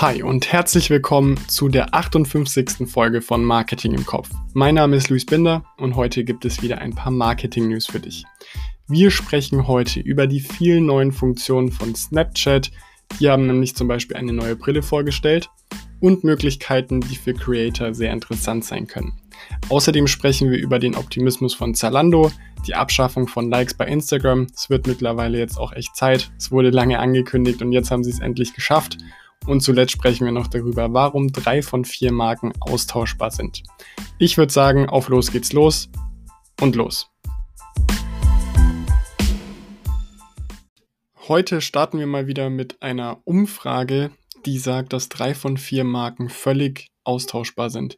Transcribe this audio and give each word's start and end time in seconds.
Hi 0.00 0.24
und 0.24 0.52
herzlich 0.52 0.90
willkommen 0.90 1.38
zu 1.46 1.68
der 1.68 1.94
58. 1.94 2.90
Folge 2.90 3.22
von 3.22 3.44
Marketing 3.44 3.94
im 3.94 4.04
Kopf. 4.04 4.28
Mein 4.52 4.74
Name 4.74 4.96
ist 4.96 5.08
Luis 5.08 5.24
Binder 5.24 5.64
und 5.76 5.94
heute 5.94 6.24
gibt 6.24 6.44
es 6.44 6.62
wieder 6.62 6.78
ein 6.78 6.96
paar 6.96 7.12
Marketing-News 7.12 7.86
für 7.86 8.00
dich. 8.00 8.24
Wir 8.88 9.12
sprechen 9.12 9.68
heute 9.68 10.00
über 10.00 10.26
die 10.26 10.40
vielen 10.40 10.86
neuen 10.86 11.12
Funktionen 11.12 11.70
von 11.70 11.94
Snapchat. 11.94 12.72
Die 13.20 13.30
haben 13.30 13.46
nämlich 13.46 13.76
zum 13.76 13.86
Beispiel 13.86 14.16
eine 14.16 14.32
neue 14.32 14.56
Brille 14.56 14.82
vorgestellt 14.82 15.48
und 16.00 16.24
Möglichkeiten, 16.24 17.00
die 17.00 17.14
für 17.14 17.32
Creator 17.32 17.94
sehr 17.94 18.12
interessant 18.12 18.64
sein 18.64 18.88
können. 18.88 19.12
Außerdem 19.68 20.08
sprechen 20.08 20.50
wir 20.50 20.58
über 20.58 20.80
den 20.80 20.96
Optimismus 20.96 21.54
von 21.54 21.72
Zalando, 21.72 22.32
die 22.66 22.74
Abschaffung 22.74 23.28
von 23.28 23.48
Likes 23.48 23.74
bei 23.74 23.86
Instagram. 23.86 24.48
Es 24.54 24.68
wird 24.68 24.88
mittlerweile 24.88 25.38
jetzt 25.38 25.56
auch 25.56 25.72
echt 25.72 25.94
Zeit. 25.94 26.32
Es 26.36 26.50
wurde 26.50 26.70
lange 26.70 26.98
angekündigt 26.98 27.62
und 27.62 27.70
jetzt 27.70 27.92
haben 27.92 28.02
sie 28.02 28.10
es 28.10 28.18
endlich 28.18 28.54
geschafft. 28.54 28.98
Und 29.46 29.60
zuletzt 29.60 29.92
sprechen 29.92 30.24
wir 30.24 30.32
noch 30.32 30.46
darüber, 30.46 30.92
warum 30.92 31.32
drei 31.32 31.62
von 31.62 31.84
vier 31.84 32.12
Marken 32.12 32.52
austauschbar 32.60 33.30
sind. 33.30 33.62
Ich 34.18 34.38
würde 34.38 34.52
sagen, 34.52 34.88
auf 34.88 35.08
los 35.08 35.30
geht's 35.30 35.52
los 35.52 35.88
und 36.60 36.76
los. 36.76 37.10
Heute 41.28 41.60
starten 41.60 41.98
wir 41.98 42.06
mal 42.06 42.26
wieder 42.26 42.50
mit 42.50 42.82
einer 42.82 43.18
Umfrage, 43.24 44.10
die 44.44 44.58
sagt, 44.58 44.92
dass 44.92 45.08
drei 45.08 45.34
von 45.34 45.56
vier 45.56 45.84
Marken 45.84 46.28
völlig 46.28 46.90
austauschbar 47.02 47.70
sind. 47.70 47.96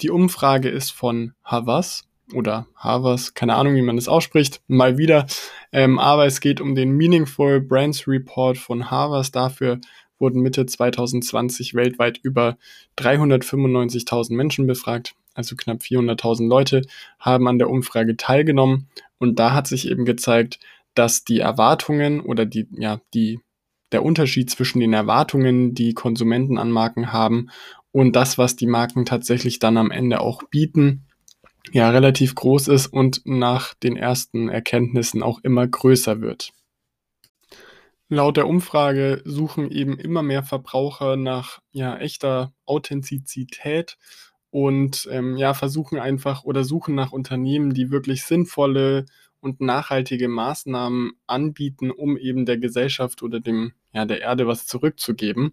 Die 0.00 0.10
Umfrage 0.10 0.68
ist 0.68 0.92
von 0.92 1.32
Havas 1.42 2.04
oder 2.34 2.66
Havas, 2.76 3.34
keine 3.34 3.56
Ahnung, 3.56 3.74
wie 3.74 3.82
man 3.82 3.96
das 3.96 4.06
ausspricht, 4.06 4.60
mal 4.68 4.96
wieder. 4.96 5.26
Ähm, 5.72 5.98
aber 5.98 6.26
es 6.26 6.40
geht 6.40 6.60
um 6.60 6.74
den 6.74 6.92
Meaningful 6.92 7.60
Brands 7.60 8.06
Report 8.06 8.56
von 8.58 8.90
Havas. 8.90 9.32
Dafür 9.32 9.80
wurden 10.18 10.40
Mitte 10.40 10.66
2020 10.66 11.74
weltweit 11.74 12.18
über 12.22 12.58
395.000 12.98 14.34
Menschen 14.34 14.66
befragt, 14.66 15.14
also 15.34 15.56
knapp 15.56 15.80
400.000 15.80 16.48
Leute 16.48 16.82
haben 17.18 17.48
an 17.48 17.58
der 17.58 17.70
Umfrage 17.70 18.16
teilgenommen 18.16 18.88
und 19.18 19.38
da 19.38 19.52
hat 19.52 19.66
sich 19.66 19.88
eben 19.88 20.04
gezeigt, 20.04 20.58
dass 20.94 21.24
die 21.24 21.38
Erwartungen 21.38 22.20
oder 22.20 22.44
die, 22.44 22.66
ja, 22.72 23.00
die, 23.14 23.40
der 23.92 24.04
Unterschied 24.04 24.50
zwischen 24.50 24.80
den 24.80 24.92
Erwartungen, 24.92 25.74
die 25.74 25.94
Konsumenten 25.94 26.58
an 26.58 26.70
Marken 26.70 27.12
haben 27.12 27.50
und 27.92 28.16
das, 28.16 28.38
was 28.38 28.56
die 28.56 28.66
Marken 28.66 29.04
tatsächlich 29.04 29.58
dann 29.58 29.76
am 29.76 29.90
Ende 29.90 30.20
auch 30.20 30.42
bieten, 30.44 31.06
ja, 31.72 31.90
relativ 31.90 32.34
groß 32.34 32.68
ist 32.68 32.86
und 32.86 33.22
nach 33.24 33.74
den 33.74 33.96
ersten 33.96 34.48
Erkenntnissen 34.48 35.22
auch 35.22 35.40
immer 35.42 35.66
größer 35.66 36.20
wird. 36.20 36.52
Laut 38.10 38.38
der 38.38 38.48
Umfrage 38.48 39.20
suchen 39.24 39.70
eben 39.70 39.98
immer 39.98 40.22
mehr 40.22 40.42
Verbraucher 40.42 41.16
nach 41.16 41.60
ja, 41.72 41.96
echter 41.98 42.52
Authentizität 42.64 43.98
und 44.50 45.06
ähm, 45.10 45.36
ja, 45.36 45.52
versuchen 45.52 45.98
einfach 45.98 46.44
oder 46.44 46.64
suchen 46.64 46.94
nach 46.94 47.12
Unternehmen, 47.12 47.74
die 47.74 47.90
wirklich 47.90 48.24
sinnvolle 48.24 49.04
und 49.40 49.60
nachhaltige 49.60 50.28
Maßnahmen 50.28 51.12
anbieten, 51.26 51.90
um 51.90 52.16
eben 52.16 52.46
der 52.46 52.58
Gesellschaft 52.58 53.22
oder 53.22 53.40
dem, 53.40 53.72
ja, 53.92 54.06
der 54.06 54.22
Erde 54.22 54.46
was 54.46 54.66
zurückzugeben. 54.66 55.52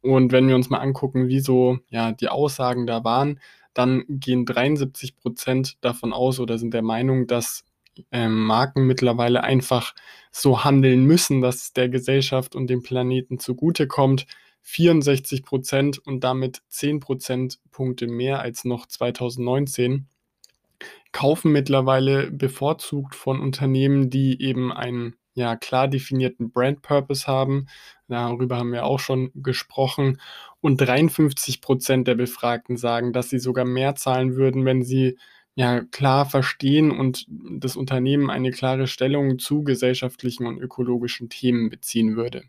Und 0.00 0.32
wenn 0.32 0.48
wir 0.48 0.56
uns 0.56 0.70
mal 0.70 0.78
angucken, 0.78 1.28
wie 1.28 1.40
so 1.40 1.78
ja, 1.90 2.12
die 2.12 2.28
Aussagen 2.28 2.86
da 2.86 3.04
waren, 3.04 3.40
dann 3.74 4.04
gehen 4.08 4.46
73 4.46 5.16
Prozent 5.16 5.76
davon 5.82 6.12
aus 6.12 6.40
oder 6.40 6.58
sind 6.58 6.74
der 6.74 6.82
Meinung, 6.82 7.26
dass 7.26 7.64
ähm, 8.12 8.44
Marken 8.44 8.86
mittlerweile 8.86 9.42
einfach 9.42 9.94
so 10.30 10.64
handeln 10.64 11.04
müssen, 11.04 11.40
dass 11.40 11.56
es 11.56 11.72
der 11.72 11.88
Gesellschaft 11.88 12.54
und 12.54 12.68
dem 12.68 12.82
Planeten 12.82 13.38
zugutekommt. 13.38 14.26
64 14.62 15.42
Prozent 15.42 15.98
und 15.98 16.22
damit 16.22 16.62
10 16.68 17.00
Prozentpunkte 17.00 18.06
mehr 18.06 18.40
als 18.40 18.64
noch 18.64 18.86
2019 18.86 20.06
kaufen 21.12 21.52
mittlerweile 21.52 22.30
bevorzugt 22.30 23.14
von 23.14 23.40
Unternehmen, 23.40 24.10
die 24.10 24.40
eben 24.40 24.72
einen 24.72 25.16
ja, 25.34 25.56
klar 25.56 25.88
definierten 25.88 26.52
Brand 26.52 26.82
Purpose 26.82 27.26
haben. 27.26 27.66
Darüber 28.08 28.58
haben 28.58 28.72
wir 28.72 28.84
auch 28.84 28.98
schon 28.98 29.30
gesprochen. 29.34 30.20
Und 30.60 30.80
53 30.80 31.60
Prozent 31.60 32.08
der 32.08 32.16
Befragten 32.16 32.76
sagen, 32.76 33.12
dass 33.12 33.30
sie 33.30 33.38
sogar 33.38 33.64
mehr 33.64 33.94
zahlen 33.94 34.36
würden, 34.36 34.64
wenn 34.64 34.82
sie 34.82 35.18
ja 35.54 35.82
klar 35.84 36.26
verstehen 36.26 36.90
und 36.90 37.26
das 37.28 37.76
Unternehmen 37.76 38.30
eine 38.30 38.50
klare 38.50 38.86
Stellung 38.86 39.38
zu 39.38 39.62
gesellschaftlichen 39.62 40.46
und 40.46 40.58
ökologischen 40.58 41.28
Themen 41.28 41.70
beziehen 41.70 42.16
würde. 42.16 42.44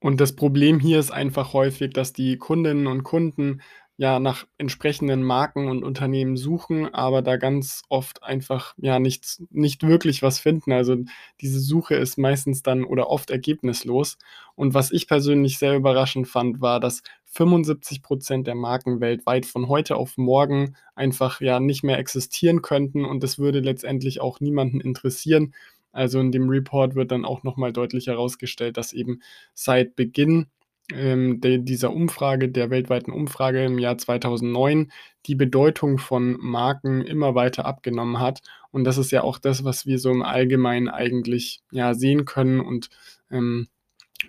Und 0.00 0.20
das 0.20 0.36
Problem 0.36 0.78
hier 0.78 1.00
ist 1.00 1.10
einfach 1.10 1.52
häufig, 1.52 1.92
dass 1.92 2.12
die 2.12 2.36
Kundinnen 2.36 2.86
und 2.86 3.02
Kunden 3.02 3.60
ja 3.98 4.20
nach 4.20 4.46
entsprechenden 4.58 5.24
Marken 5.24 5.68
und 5.68 5.82
Unternehmen 5.82 6.36
suchen, 6.36 6.94
aber 6.94 7.20
da 7.20 7.36
ganz 7.36 7.82
oft 7.88 8.22
einfach 8.22 8.74
ja 8.78 9.00
nichts, 9.00 9.42
nicht 9.50 9.82
wirklich 9.82 10.22
was 10.22 10.38
finden. 10.38 10.70
Also 10.72 10.96
diese 11.40 11.58
Suche 11.58 11.96
ist 11.96 12.16
meistens 12.16 12.62
dann 12.62 12.84
oder 12.84 13.10
oft 13.10 13.30
ergebnislos. 13.30 14.16
Und 14.54 14.72
was 14.72 14.92
ich 14.92 15.08
persönlich 15.08 15.58
sehr 15.58 15.74
überraschend 15.74 16.28
fand, 16.28 16.60
war, 16.60 16.78
dass 16.78 17.02
75 17.24 18.00
Prozent 18.02 18.46
der 18.46 18.54
Marken 18.54 19.00
weltweit 19.00 19.46
von 19.46 19.66
heute 19.68 19.96
auf 19.96 20.16
morgen 20.16 20.76
einfach 20.94 21.40
ja 21.40 21.58
nicht 21.58 21.82
mehr 21.82 21.98
existieren 21.98 22.62
könnten 22.62 23.04
und 23.04 23.24
das 23.24 23.38
würde 23.40 23.58
letztendlich 23.58 24.20
auch 24.20 24.38
niemanden 24.38 24.80
interessieren. 24.80 25.54
Also 25.90 26.20
in 26.20 26.30
dem 26.30 26.48
Report 26.48 26.94
wird 26.94 27.10
dann 27.10 27.24
auch 27.24 27.42
nochmal 27.42 27.72
deutlich 27.72 28.06
herausgestellt, 28.06 28.76
dass 28.76 28.92
eben 28.92 29.22
seit 29.54 29.96
Beginn 29.96 30.46
ähm, 30.92 31.40
de, 31.40 31.58
dieser 31.58 31.92
Umfrage, 31.92 32.48
der 32.48 32.70
weltweiten 32.70 33.12
Umfrage 33.12 33.64
im 33.64 33.78
Jahr 33.78 33.98
2009, 33.98 34.90
die 35.26 35.34
Bedeutung 35.34 35.98
von 35.98 36.36
Marken 36.40 37.02
immer 37.02 37.34
weiter 37.34 37.66
abgenommen 37.66 38.18
hat. 38.18 38.40
Und 38.70 38.84
das 38.84 38.98
ist 38.98 39.10
ja 39.10 39.22
auch 39.22 39.38
das, 39.38 39.64
was 39.64 39.86
wir 39.86 39.98
so 39.98 40.10
im 40.10 40.22
Allgemeinen 40.22 40.88
eigentlich 40.88 41.60
ja 41.70 41.94
sehen 41.94 42.24
können 42.24 42.60
und 42.60 42.88
ähm, 43.30 43.68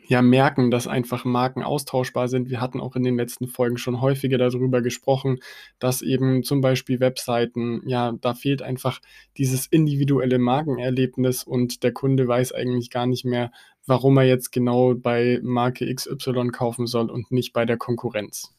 ja 0.09 0.23
merken, 0.23 0.71
dass 0.71 0.87
einfach 0.87 1.23
Marken 1.23 1.61
austauschbar 1.61 2.27
sind. 2.27 2.49
Wir 2.49 2.59
hatten 2.59 2.81
auch 2.81 2.95
in 2.95 3.03
den 3.03 3.15
letzten 3.15 3.47
Folgen 3.47 3.77
schon 3.77 4.01
häufiger 4.01 4.39
darüber 4.39 4.81
gesprochen, 4.81 5.39
dass 5.77 6.01
eben 6.01 6.41
zum 6.41 6.61
Beispiel 6.61 6.99
Webseiten, 6.99 7.83
ja, 7.85 8.13
da 8.19 8.33
fehlt 8.33 8.63
einfach 8.63 9.01
dieses 9.37 9.67
individuelle 9.67 10.39
Markenerlebnis 10.39 11.43
und 11.43 11.83
der 11.83 11.93
Kunde 11.93 12.27
weiß 12.27 12.53
eigentlich 12.53 12.89
gar 12.89 13.05
nicht 13.05 13.23
mehr, 13.23 13.51
warum 13.85 14.17
er 14.17 14.23
jetzt 14.23 14.51
genau 14.51 14.95
bei 14.95 15.39
Marke 15.43 15.93
XY 15.93 16.47
kaufen 16.47 16.87
soll 16.87 17.11
und 17.11 17.31
nicht 17.31 17.53
bei 17.53 17.65
der 17.65 17.77
Konkurrenz. 17.77 18.55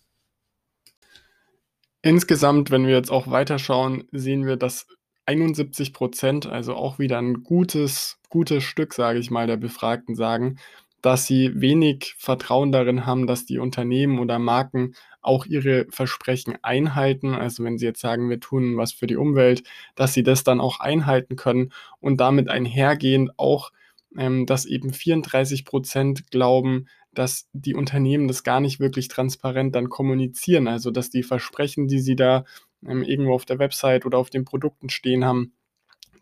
Insgesamt, 2.01 2.71
wenn 2.71 2.87
wir 2.87 2.95
jetzt 2.95 3.11
auch 3.11 3.29
weiterschauen, 3.29 4.05
sehen 4.13 4.47
wir, 4.47 4.57
dass 4.57 4.87
71 5.27 5.93
Prozent, 5.93 6.47
also 6.47 6.75
auch 6.75 7.01
wieder 7.01 7.19
ein 7.19 7.43
gutes, 7.43 8.21
gutes 8.29 8.63
Stück, 8.63 8.95
sage 8.95 9.19
ich 9.19 9.33
mal, 9.33 9.49
der 9.49 9.57
Befragten 9.57 10.15
sagen, 10.15 10.59
dass 11.03 11.27
sie 11.27 11.61
wenig 11.61 12.15
Vertrauen 12.19 12.73
darin 12.73 13.07
haben, 13.07 13.27
dass 13.27 13.47
die 13.47 13.59
Unternehmen 13.59 14.19
oder 14.19 14.39
Marken 14.39 14.95
auch 15.23 15.47
ihre 15.47 15.87
Versprechen 15.91 16.57
einhalten. 16.63 17.35
Also 17.35 17.65
wenn 17.65 17.79
sie 17.79 17.87
jetzt 17.87 18.01
sagen, 18.01 18.31
wir 18.31 18.41
tun 18.41 18.77
was 18.77 18.93
für 18.93 19.07
die 19.07 19.17
Umwelt, 19.17 19.63
dass 19.95 20.15
sie 20.15 20.23
das 20.23 20.45
dann 20.45 20.61
auch 20.61 20.81
einhalten 20.81 21.37
können 21.37 21.73
und 22.01 22.21
damit 22.21 22.49
einhergehend 22.49 23.31
auch, 23.39 23.73
ähm, 24.17 24.47
dass 24.47 24.67
eben 24.67 24.93
34 24.93 25.65
Prozent 25.65 26.31
glauben, 26.31 26.87
dass 27.13 27.49
die 27.53 27.75
Unternehmen 27.75 28.29
das 28.29 28.45
gar 28.45 28.61
nicht 28.61 28.81
wirklich 28.81 29.09
transparent 29.09 29.75
dann 29.75 29.89
kommunizieren. 29.89 30.69
Also 30.69 30.91
dass 30.91 31.11
die 31.11 31.23
Versprechen, 31.23 31.89
die 31.89 32.01
sie 32.01 32.17
da 32.17 32.45
ähm, 32.87 33.03
irgendwo 33.03 33.35
auf 33.35 33.45
der 33.45 33.59
Website 33.59 34.07
oder 34.07 34.19
auf 34.19 34.31
den 34.31 34.45
Produkten 34.45 34.91
stehen 34.91 35.25
haben, 35.25 35.53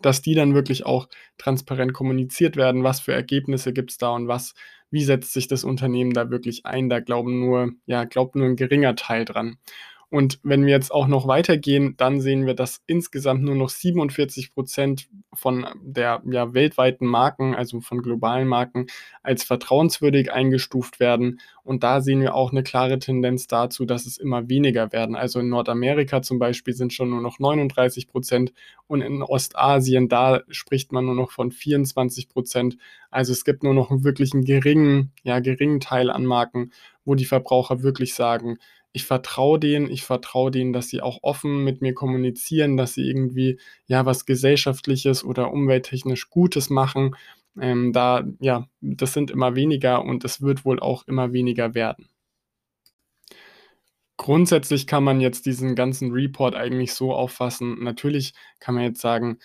dass 0.03 0.23
die 0.23 0.35
dann 0.35 0.55
wirklich 0.55 0.87
auch 0.87 1.09
transparent 1.39 1.93
kommuniziert 1.93 2.57
werden, 2.57 2.85
was 2.85 3.01
für 3.01 3.13
Ergebnisse 3.13 3.73
gibt 3.73 3.91
es 3.93 3.99
da 3.99 4.11
und 4.11 4.29
was, 4.29 4.55
wie 4.91 5.03
setzt 5.05 5.33
sich 5.33 5.49
das 5.49 5.65
Unternehmen 5.65 6.13
da 6.13 6.31
wirklich 6.31 6.67
ein. 6.67 6.89
Da 6.89 7.01
glauben 7.01 7.41
nur, 7.41 7.73
ja, 7.87 8.05
glaubt 8.05 8.37
nur 8.37 8.47
ein 8.47 8.57
geringer 8.57 8.97
Teil 8.97 9.25
dran. 9.25 9.59
Und 10.11 10.41
wenn 10.43 10.65
wir 10.65 10.73
jetzt 10.73 10.91
auch 10.91 11.07
noch 11.07 11.29
weitergehen, 11.29 11.95
dann 11.99 12.23
sehen 12.23 12.47
wir, 12.47 12.55
dass 12.55 12.81
insgesamt 12.87 13.43
nur 13.43 13.55
noch 13.55 13.69
47 13.69 14.55
Prozent 14.55 15.09
von 15.35 15.67
der 15.83 16.23
ja, 16.25 16.55
weltweiten 16.55 17.07
Marken, 17.07 17.55
also 17.55 17.81
von 17.81 18.01
globalen 18.01 18.49
Marken, 18.49 18.87
als 19.23 19.45
vertrauenswürdig 19.45 20.33
eingestuft 20.33 20.99
werden. 20.99 21.41
Und 21.63 21.85
da 21.85 22.01
sehen 22.01 22.23
wir 22.23 22.35
auch 22.35 22.53
eine 22.53 22.63
klare 22.63 22.99
Tendenz 22.99 23.49
dazu, 23.49 23.85
dass 23.85 24.07
es 24.07 24.17
immer 24.17 24.49
weniger 24.49 24.93
werden. 24.93 25.15
Also 25.15 25.41
in 25.41 25.51
Nordamerika 25.51 26.23
zum 26.23 26.39
Beispiel 26.39 26.73
sind 26.73 26.95
schon 26.95 27.11
nur 27.11 27.21
noch 27.21 27.39
39 27.39 28.09
Prozent 28.09 28.55
und 28.87 29.03
in 29.03 29.23
Ostasien, 29.23 30.09
da 30.09 30.41
spricht 30.49 30.91
man 30.91 31.05
nur 31.05 31.17
noch 31.17 31.33
von 31.33 31.51
24 31.51 32.31
Prozent. 32.31 32.79
Also 33.11 33.33
es 33.33 33.45
gibt 33.45 33.63
nur 33.63 33.75
noch 33.75 33.91
wirklich 33.91 34.33
einen 34.33 34.45
geringen, 34.45 35.13
ja, 35.23 35.41
geringen 35.41 35.81
Teil 35.81 36.11
an 36.11 36.25
Marken, 36.25 36.73
wo 37.05 37.15
die 37.15 37.27
Verbraucher 37.27 37.83
wirklich 37.83 38.15
sagen, 38.15 38.59
ich 38.93 39.05
vertraue 39.05 39.59
denen, 39.59 39.91
ich 39.91 40.05
vertraue 40.05 40.51
denen, 40.51 40.73
dass 40.73 40.89
sie 40.89 41.01
auch 41.03 41.19
offen 41.23 41.65
mit 41.65 41.83
mir 41.83 41.95
kommunizieren, 41.95 42.77
dass 42.77 42.95
sie 42.95 43.09
irgendwie 43.09 43.61
ja 43.87 44.07
was 44.07 44.27
gesellschaftliches 44.27 45.25
oder 45.25 45.53
umwelttechnisch 45.53 46.31
Gutes 46.31 46.71
machen. 46.71 47.17
Ähm, 47.61 47.93
da, 47.93 48.25
ja, 48.41 48.69
das 48.81 49.13
sind 49.13 49.31
immer 49.31 49.55
weniger 49.57 50.05
und 50.05 50.25
es 50.25 50.41
wird 50.41 50.65
wohl 50.65 50.81
auch 50.81 51.07
immer 51.07 51.33
weniger 51.33 51.75
werden. 51.75 52.09
Grundsätzlich 54.17 54.87
kann 54.87 55.05
man 55.05 55.21
jetzt 55.21 55.47
diesen 55.47 55.77
ganzen 55.77 56.11
Report 56.11 56.57
eigentlich 56.57 56.93
so 56.93 57.13
auffassen. 57.15 57.83
Natürlich 57.85 58.35
kann 58.59 58.75
man 58.75 58.85
jetzt 58.85 59.01
sagen, 59.01 59.39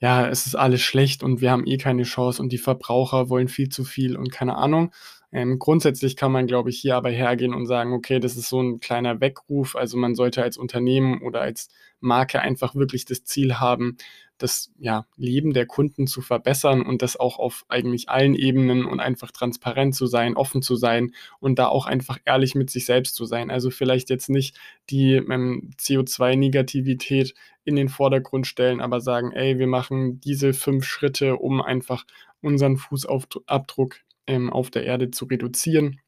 ja, 0.00 0.28
es 0.28 0.46
ist 0.46 0.56
alles 0.56 0.82
schlecht 0.82 1.22
und 1.22 1.40
wir 1.40 1.50
haben 1.50 1.66
eh 1.66 1.78
keine 1.78 2.02
Chance 2.02 2.42
und 2.42 2.50
die 2.52 2.58
Verbraucher 2.58 3.30
wollen 3.30 3.48
viel 3.48 3.68
zu 3.68 3.84
viel 3.84 4.16
und 4.16 4.32
keine 4.32 4.56
Ahnung. 4.56 4.92
Ähm, 5.32 5.58
grundsätzlich 5.58 6.16
kann 6.16 6.30
man, 6.30 6.46
glaube 6.46 6.68
ich, 6.68 6.78
hier 6.78 6.94
aber 6.94 7.10
hergehen 7.10 7.54
und 7.54 7.66
sagen, 7.66 7.94
okay, 7.94 8.20
das 8.20 8.36
ist 8.36 8.50
so 8.50 8.60
ein 8.60 8.80
kleiner 8.80 9.20
Weckruf. 9.20 9.76
Also 9.76 9.96
man 9.96 10.14
sollte 10.14 10.42
als 10.42 10.58
Unternehmen 10.58 11.22
oder 11.22 11.40
als 11.40 11.68
Marke 12.00 12.40
einfach 12.40 12.74
wirklich 12.74 13.06
das 13.06 13.24
Ziel 13.24 13.54
haben, 13.54 13.96
das 14.36 14.70
ja, 14.78 15.06
Leben 15.16 15.54
der 15.54 15.66
Kunden 15.66 16.06
zu 16.06 16.20
verbessern 16.20 16.82
und 16.82 17.00
das 17.00 17.18
auch 17.18 17.38
auf 17.38 17.64
eigentlich 17.68 18.10
allen 18.10 18.34
Ebenen 18.34 18.84
und 18.84 19.00
einfach 19.00 19.30
transparent 19.30 19.94
zu 19.94 20.06
sein, 20.06 20.36
offen 20.36 20.60
zu 20.60 20.76
sein 20.76 21.14
und 21.40 21.58
da 21.58 21.68
auch 21.68 21.86
einfach 21.86 22.18
ehrlich 22.26 22.54
mit 22.54 22.68
sich 22.68 22.84
selbst 22.84 23.14
zu 23.14 23.24
sein. 23.24 23.50
Also 23.50 23.70
vielleicht 23.70 24.10
jetzt 24.10 24.28
nicht 24.28 24.58
die 24.90 25.14
ähm, 25.14 25.70
CO2-Negativität 25.78 27.34
in 27.64 27.76
den 27.76 27.88
Vordergrund 27.88 28.46
stellen, 28.46 28.80
aber 28.80 29.00
sagen, 29.00 29.32
ey, 29.32 29.58
wir 29.58 29.68
machen 29.68 30.20
diese 30.20 30.52
fünf 30.52 30.84
Schritte, 30.84 31.36
um 31.36 31.62
einfach 31.62 32.04
unseren 32.42 32.76
Fußabdruck 32.76 33.96
ähm, 34.26 34.50
auf 34.50 34.70
der 34.70 34.84
Erde 34.84 35.10
zu 35.10 35.26
reduzieren. 35.26 36.00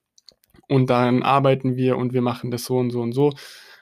Und 0.69 0.91
dann 0.91 1.23
arbeiten 1.23 1.77
wir 1.77 1.97
und 1.97 2.13
wir 2.13 2.23
machen 2.23 2.51
das 2.51 2.65
so 2.65 2.79
und 2.79 2.91
so 2.91 3.01
und 3.03 3.13
so. 3.13 3.33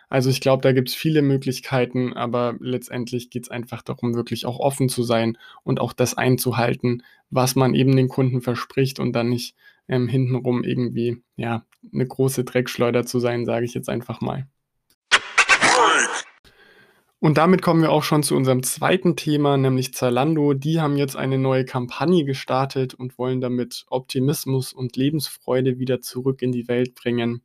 Also 0.08 0.28
ich 0.28 0.42
glaube, 0.42 0.60
da 0.60 0.72
gibt 0.72 0.90
es 0.90 0.94
viele 0.94 1.22
Möglichkeiten, 1.22 2.12
aber 2.12 2.56
letztendlich 2.60 3.30
geht 3.30 3.44
es 3.44 3.50
einfach 3.50 3.80
darum, 3.80 4.14
wirklich 4.14 4.44
auch 4.44 4.58
offen 4.58 4.90
zu 4.90 5.02
sein 5.04 5.38
und 5.62 5.80
auch 5.80 5.94
das 5.94 6.12
einzuhalten, 6.14 7.02
was 7.30 7.54
man 7.54 7.74
eben 7.74 7.96
den 7.96 8.08
Kunden 8.08 8.42
verspricht 8.42 9.00
und 9.00 9.14
dann 9.14 9.30
nicht 9.30 9.56
ähm, 9.88 10.08
hintenrum 10.08 10.64
irgendwie 10.64 11.22
ja 11.36 11.64
eine 11.92 12.06
große 12.06 12.44
Dreckschleuder 12.44 13.06
zu 13.06 13.20
sein, 13.20 13.46
sage 13.46 13.64
ich 13.64 13.72
jetzt 13.72 13.88
einfach 13.88 14.20
mal. 14.20 14.46
Und 17.22 17.38
damit 17.38 17.62
kommen 17.62 17.82
wir 17.82 17.92
auch 17.92 18.02
schon 18.02 18.24
zu 18.24 18.34
unserem 18.34 18.64
zweiten 18.64 19.14
Thema, 19.14 19.56
nämlich 19.56 19.94
Zalando. 19.94 20.54
Die 20.54 20.80
haben 20.80 20.96
jetzt 20.96 21.14
eine 21.14 21.38
neue 21.38 21.64
Kampagne 21.64 22.24
gestartet 22.24 22.94
und 22.94 23.16
wollen 23.16 23.40
damit 23.40 23.86
Optimismus 23.90 24.72
und 24.72 24.96
Lebensfreude 24.96 25.78
wieder 25.78 26.00
zurück 26.00 26.42
in 26.42 26.50
die 26.50 26.66
Welt 26.66 26.96
bringen. 26.96 27.42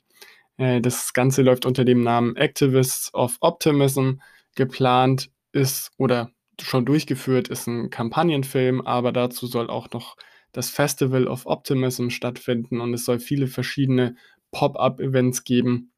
Äh, 0.57 0.81
das 0.81 1.13
Ganze 1.13 1.43
läuft 1.43 1.67
unter 1.67 1.85
dem 1.85 2.01
Namen 2.01 2.35
Activists 2.35 3.13
of 3.13 3.37
Optimism. 3.39 4.13
Geplant 4.55 5.29
ist 5.51 5.91
oder 5.99 6.31
schon 6.59 6.83
durchgeführt 6.83 7.47
ist 7.47 7.67
ein 7.67 7.91
Kampagnenfilm, 7.91 8.81
aber 8.81 9.11
dazu 9.11 9.45
soll 9.45 9.69
auch 9.69 9.91
noch 9.91 10.17
das 10.53 10.71
Festival 10.71 11.27
of 11.27 11.45
Optimism 11.45 12.09
stattfinden 12.09 12.81
und 12.81 12.95
es 12.95 13.05
soll 13.05 13.19
viele 13.19 13.45
verschiedene 13.45 14.15
Pop-up-Events 14.49 15.43
geben. 15.43 15.91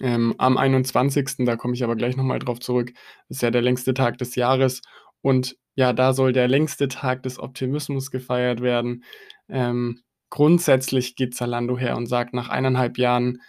Ähm, 0.00 0.34
am 0.38 0.56
21. 0.56 1.44
Da 1.46 1.56
komme 1.56 1.74
ich 1.74 1.84
aber 1.84 1.96
gleich 1.96 2.16
nochmal 2.16 2.38
drauf 2.38 2.60
zurück. 2.60 2.92
Ist 3.28 3.42
ja 3.42 3.50
der 3.50 3.62
längste 3.62 3.94
Tag 3.94 4.18
des 4.18 4.34
Jahres. 4.34 4.82
Und 5.22 5.56
ja, 5.74 5.92
da 5.92 6.12
soll 6.12 6.32
der 6.32 6.48
längste 6.48 6.88
Tag 6.88 7.22
des 7.22 7.38
Optimismus 7.38 8.10
gefeiert 8.10 8.60
werden. 8.60 9.04
Ähm, 9.48 10.02
grundsätzlich 10.30 11.16
geht 11.16 11.34
Zalando 11.34 11.78
her 11.78 11.96
und 11.96 12.06
sagt, 12.06 12.34
nach 12.34 12.48
eineinhalb 12.48 12.98
Jahren 12.98 13.40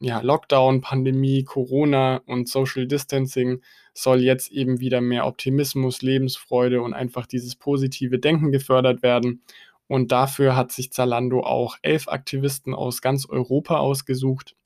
ja, 0.00 0.20
Lockdown, 0.20 0.80
Pandemie, 0.80 1.44
Corona 1.44 2.20
und 2.26 2.48
Social 2.48 2.86
Distancing 2.86 3.62
soll 3.94 4.20
jetzt 4.20 4.50
eben 4.50 4.80
wieder 4.80 5.00
mehr 5.00 5.26
Optimismus, 5.26 6.02
Lebensfreude 6.02 6.82
und 6.82 6.94
einfach 6.94 7.26
dieses 7.26 7.56
positive 7.56 8.18
Denken 8.18 8.50
gefördert 8.52 9.02
werden. 9.02 9.42
Und 9.86 10.12
dafür 10.12 10.56
hat 10.56 10.72
sich 10.72 10.92
Zalando 10.92 11.40
auch 11.40 11.76
elf 11.82 12.08
Aktivisten 12.08 12.74
aus 12.74 13.00
ganz 13.02 13.26
Europa 13.28 13.78
ausgesucht. 13.78 14.56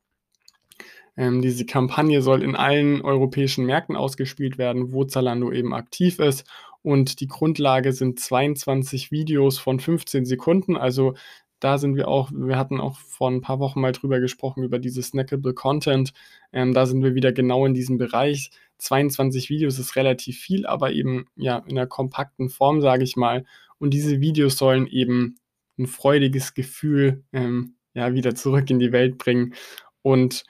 Ähm, 1.18 1.42
diese 1.42 1.66
Kampagne 1.66 2.22
soll 2.22 2.42
in 2.42 2.54
allen 2.54 3.02
europäischen 3.02 3.66
Märkten 3.66 3.96
ausgespielt 3.96 4.56
werden, 4.56 4.92
wo 4.92 5.04
Zalando 5.04 5.50
eben 5.50 5.74
aktiv 5.74 6.20
ist. 6.20 6.46
Und 6.82 7.20
die 7.20 7.26
Grundlage 7.26 7.92
sind 7.92 8.20
22 8.20 9.10
Videos 9.10 9.58
von 9.58 9.80
15 9.80 10.24
Sekunden, 10.24 10.76
also 10.76 11.14
da 11.60 11.76
sind 11.76 11.96
wir 11.96 12.06
auch, 12.06 12.30
wir 12.32 12.56
hatten 12.56 12.80
auch 12.80 12.96
vor 12.98 13.30
ein 13.30 13.40
paar 13.40 13.58
Wochen 13.58 13.80
mal 13.80 13.90
drüber 13.90 14.20
gesprochen, 14.20 14.62
über 14.62 14.78
dieses 14.78 15.08
Snackable 15.08 15.54
Content. 15.54 16.12
Ähm, 16.52 16.72
da 16.72 16.86
sind 16.86 17.02
wir 17.02 17.16
wieder 17.16 17.32
genau 17.32 17.66
in 17.66 17.74
diesem 17.74 17.98
Bereich. 17.98 18.50
22 18.78 19.50
Videos 19.50 19.78
ist 19.80 19.96
relativ 19.96 20.38
viel, 20.38 20.66
aber 20.66 20.92
eben 20.92 21.26
ja 21.34 21.58
in 21.66 21.76
einer 21.76 21.88
kompakten 21.88 22.48
Form, 22.48 22.80
sage 22.80 23.02
ich 23.02 23.16
mal. 23.16 23.44
Und 23.78 23.92
diese 23.92 24.20
Videos 24.20 24.56
sollen 24.56 24.86
eben 24.86 25.40
ein 25.78 25.88
freudiges 25.88 26.54
Gefühl 26.54 27.24
ähm, 27.32 27.74
ja 27.92 28.14
wieder 28.14 28.36
zurück 28.36 28.70
in 28.70 28.78
die 28.78 28.92
Welt 28.92 29.18
bringen. 29.18 29.54
Und 30.02 30.44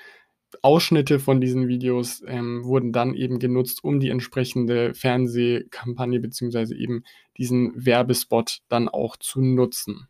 Ausschnitte 0.63 1.19
von 1.19 1.41
diesen 1.41 1.69
Videos 1.69 2.23
ähm, 2.27 2.65
wurden 2.65 2.93
dann 2.93 3.15
eben 3.15 3.39
genutzt, 3.39 3.85
um 3.85 4.01
die 4.01 4.11
entsprechende 4.11 4.95
Fernsehkampagne 4.95 6.21
beziehungsweise 6.21 6.77
eben 6.77 7.05
diesen 7.37 7.73
Werbespot 7.75 8.61
dann 8.69 8.89
auch 8.89 9.17
zu 9.17 9.41
nutzen. 9.41 10.09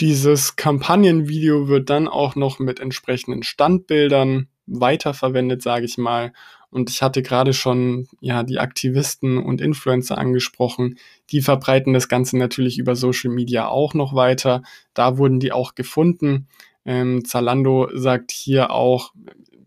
Dieses 0.00 0.54
Kampagnenvideo 0.54 1.66
wird 1.66 1.90
dann 1.90 2.06
auch 2.06 2.36
noch 2.36 2.60
mit 2.60 2.78
entsprechenden 2.78 3.42
Standbildern 3.42 4.48
weiterverwendet, 4.66 5.62
sage 5.62 5.86
ich 5.86 5.98
mal. 5.98 6.32
Und 6.70 6.90
ich 6.90 7.02
hatte 7.02 7.22
gerade 7.22 7.52
schon 7.52 8.06
ja 8.20 8.42
die 8.42 8.58
Aktivisten 8.58 9.38
und 9.38 9.60
Influencer 9.60 10.18
angesprochen. 10.18 10.98
Die 11.30 11.40
verbreiten 11.40 11.94
das 11.94 12.08
Ganze 12.08 12.36
natürlich 12.36 12.78
über 12.78 12.94
Social 12.94 13.30
Media 13.30 13.66
auch 13.66 13.94
noch 13.94 14.14
weiter. 14.14 14.62
Da 14.94 15.16
wurden 15.18 15.40
die 15.40 15.50
auch 15.50 15.74
gefunden. 15.74 16.46
Ähm, 16.84 17.24
Zalando 17.24 17.88
sagt 17.94 18.30
hier 18.30 18.70
auch, 18.70 19.12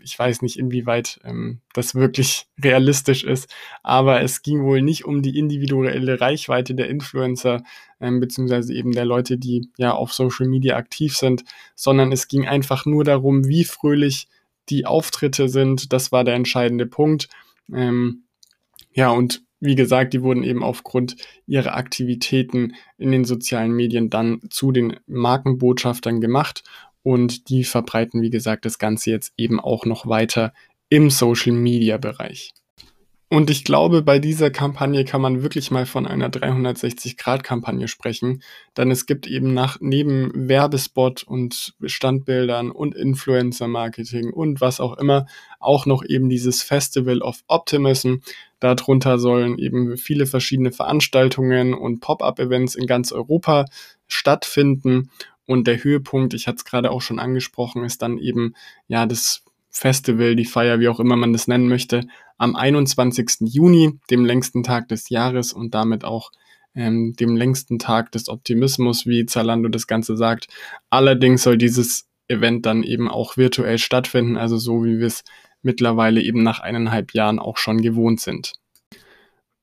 ich 0.04 0.18
weiß 0.18 0.42
nicht, 0.42 0.58
inwieweit 0.58 1.19
ähm, 1.24 1.62
das 1.74 1.96
wirklich 1.96 2.48
realistisch 2.63 3.24
ist, 3.24 3.54
aber 3.84 4.22
es 4.22 4.42
ging 4.42 4.63
wohl 4.63 4.81
nicht 4.81 5.06
um 5.06 5.22
die 5.22 5.38
individuelle 5.38 6.19
Reichweite 6.19 6.75
der 6.75 6.90
Influencer, 6.90 7.63
ähm, 8.00 8.19
beziehungsweise 8.19 8.74
eben 8.74 8.92
der 8.92 9.06
Leute, 9.06 9.38
die 9.38 9.69
ja 9.78 9.94
auf 9.94 10.13
Social 10.13 10.48
Media 10.48 10.75
aktiv 10.75 11.16
sind, 11.16 11.44
sondern 11.75 12.12
es 12.12 12.28
ging 12.28 12.48
einfach 12.48 12.86
nur 12.86 13.04
darum, 13.04 13.48
wie 13.48 13.63
fröhlich 13.63 14.28
die 14.69 14.86
Auftritte 14.86 15.50
sind. 15.50 15.94
Das 15.94 16.12
war 16.12 16.24
der 16.24 16.36
entscheidende 16.36 16.86
Punkt. 16.86 17.30
Ähm, 17.74 18.24
ja, 18.94 19.10
und 19.10 19.44
wie 19.60 19.75
gesagt, 19.75 20.13
die 20.13 20.24
wurden 20.24 20.44
eben 20.44 20.63
aufgrund 20.63 21.18
ihrer 21.46 21.75
Aktivitäten 21.75 22.74
in 22.98 23.12
den 23.12 23.25
sozialen 23.25 23.72
Medien 23.72 24.10
dann 24.10 24.41
zu 24.50 24.72
den 24.72 25.00
Markenbotschaftern 25.06 26.20
gemacht 26.20 26.63
und 27.03 27.50
die 27.50 27.63
verbreiten, 27.63 28.22
wie 28.22 28.29
gesagt, 28.29 28.65
das 28.65 28.79
Ganze 28.79 29.12
jetzt 29.12 29.34
eben 29.38 29.60
auch 29.60 29.86
noch 29.86 30.08
weiter 30.08 30.53
im 30.89 31.10
Social-Media-Bereich. 31.10 32.53
Und 33.34 33.50
ich 33.50 33.63
glaube, 33.63 34.01
bei 34.01 34.20
dieser 34.20 34.51
Kampagne 34.51 35.05
kann 35.05 35.22
man 35.22 35.41
wirklich 35.41 35.72
mal 35.72 35.86
von 35.86 36.05
einer 36.05 36.27
360-Grad-Kampagne 36.27 37.88
sprechen, 37.88 38.43
denn 38.75 38.91
es 38.91 39.05
gibt 39.05 39.25
eben 39.25 39.53
nach, 39.53 39.77
neben 39.79 40.50
Werbespot 40.50 41.24
und 41.24 41.74
Standbildern 41.86 42.72
und 42.72 42.93
Influencer-Marketing 42.93 44.34
und 44.34 44.60
was 44.60 44.81
auch 44.81 44.98
immer 44.98 45.27
auch 45.62 45.86
noch 45.86 46.03
eben 46.03 46.27
dieses 46.27 46.62
Festival 46.62 47.22
of 47.22 47.39
Optimism. 47.48 48.15
Darunter 48.60 49.17
sollen 49.17 49.58
eben 49.58 49.96
viele 49.96 50.25
verschiedene 50.25 50.74
Veranstaltungen 50.74 51.74
und 51.74 52.01
Pop-up-Events 52.01 52.75
in 52.75 52.86
ganz 52.86 53.13
Europa 53.13 53.63
stattfinden 54.10 55.10
und 55.51 55.67
der 55.67 55.84
Höhepunkt, 55.84 56.34
ich 56.34 56.48
hatte 56.48 56.58
es 56.58 56.65
gerade 56.65 56.91
auch 56.91 57.01
schon 57.01 57.20
angesprochen, 57.20 57.84
ist 57.84 58.01
dann 58.01 58.17
eben 58.17 58.55
ja 58.88 59.05
das 59.05 59.43
Festival, 59.70 60.36
die 60.36 60.46
Feier, 60.46 60.79
wie 60.79 60.88
auch 60.88 61.00
immer 61.00 61.15
man 61.15 61.34
das 61.34 61.48
nennen 61.48 61.67
möchte, 61.67 62.08
am 62.38 62.55
21. 62.55 63.41
Juni, 63.41 64.00
dem 64.10 64.24
längsten 64.24 64.63
Tag 64.63 64.88
des 64.88 65.10
Jahres 65.10 65.51
und 65.51 65.75
damit 65.75 66.05
auch 66.05 66.31
ähm, 66.74 67.13
dem 67.20 67.36
längsten 67.36 67.79
Tag 67.79 68.13
des 68.13 68.29
Optimismus, 68.29 69.05
wie 69.05 69.25
Zalando 69.25 69.67
das 69.67 69.88
Ganze 69.88 70.15
sagt. 70.15 70.48
Allerdings 70.89 71.43
soll 71.43 71.58
dieses 71.58 72.08
Event 72.29 72.65
dann 72.65 72.84
eben 72.84 73.10
auch 73.10 73.36
virtuell 73.36 73.77
stattfinden, 73.77 74.38
also 74.38 74.58
so 74.58 74.86
wie 74.86 75.00
wir 75.00 75.08
es 75.08 75.24
mittlerweile 75.62 76.22
eben 76.22 76.43
nach 76.43 76.62
eineinhalb 76.62 77.13
Jahren 77.13 77.39
auch 77.39 77.58
schon 77.58 77.81
gewohnt 77.81 78.22
sind. 78.22 78.53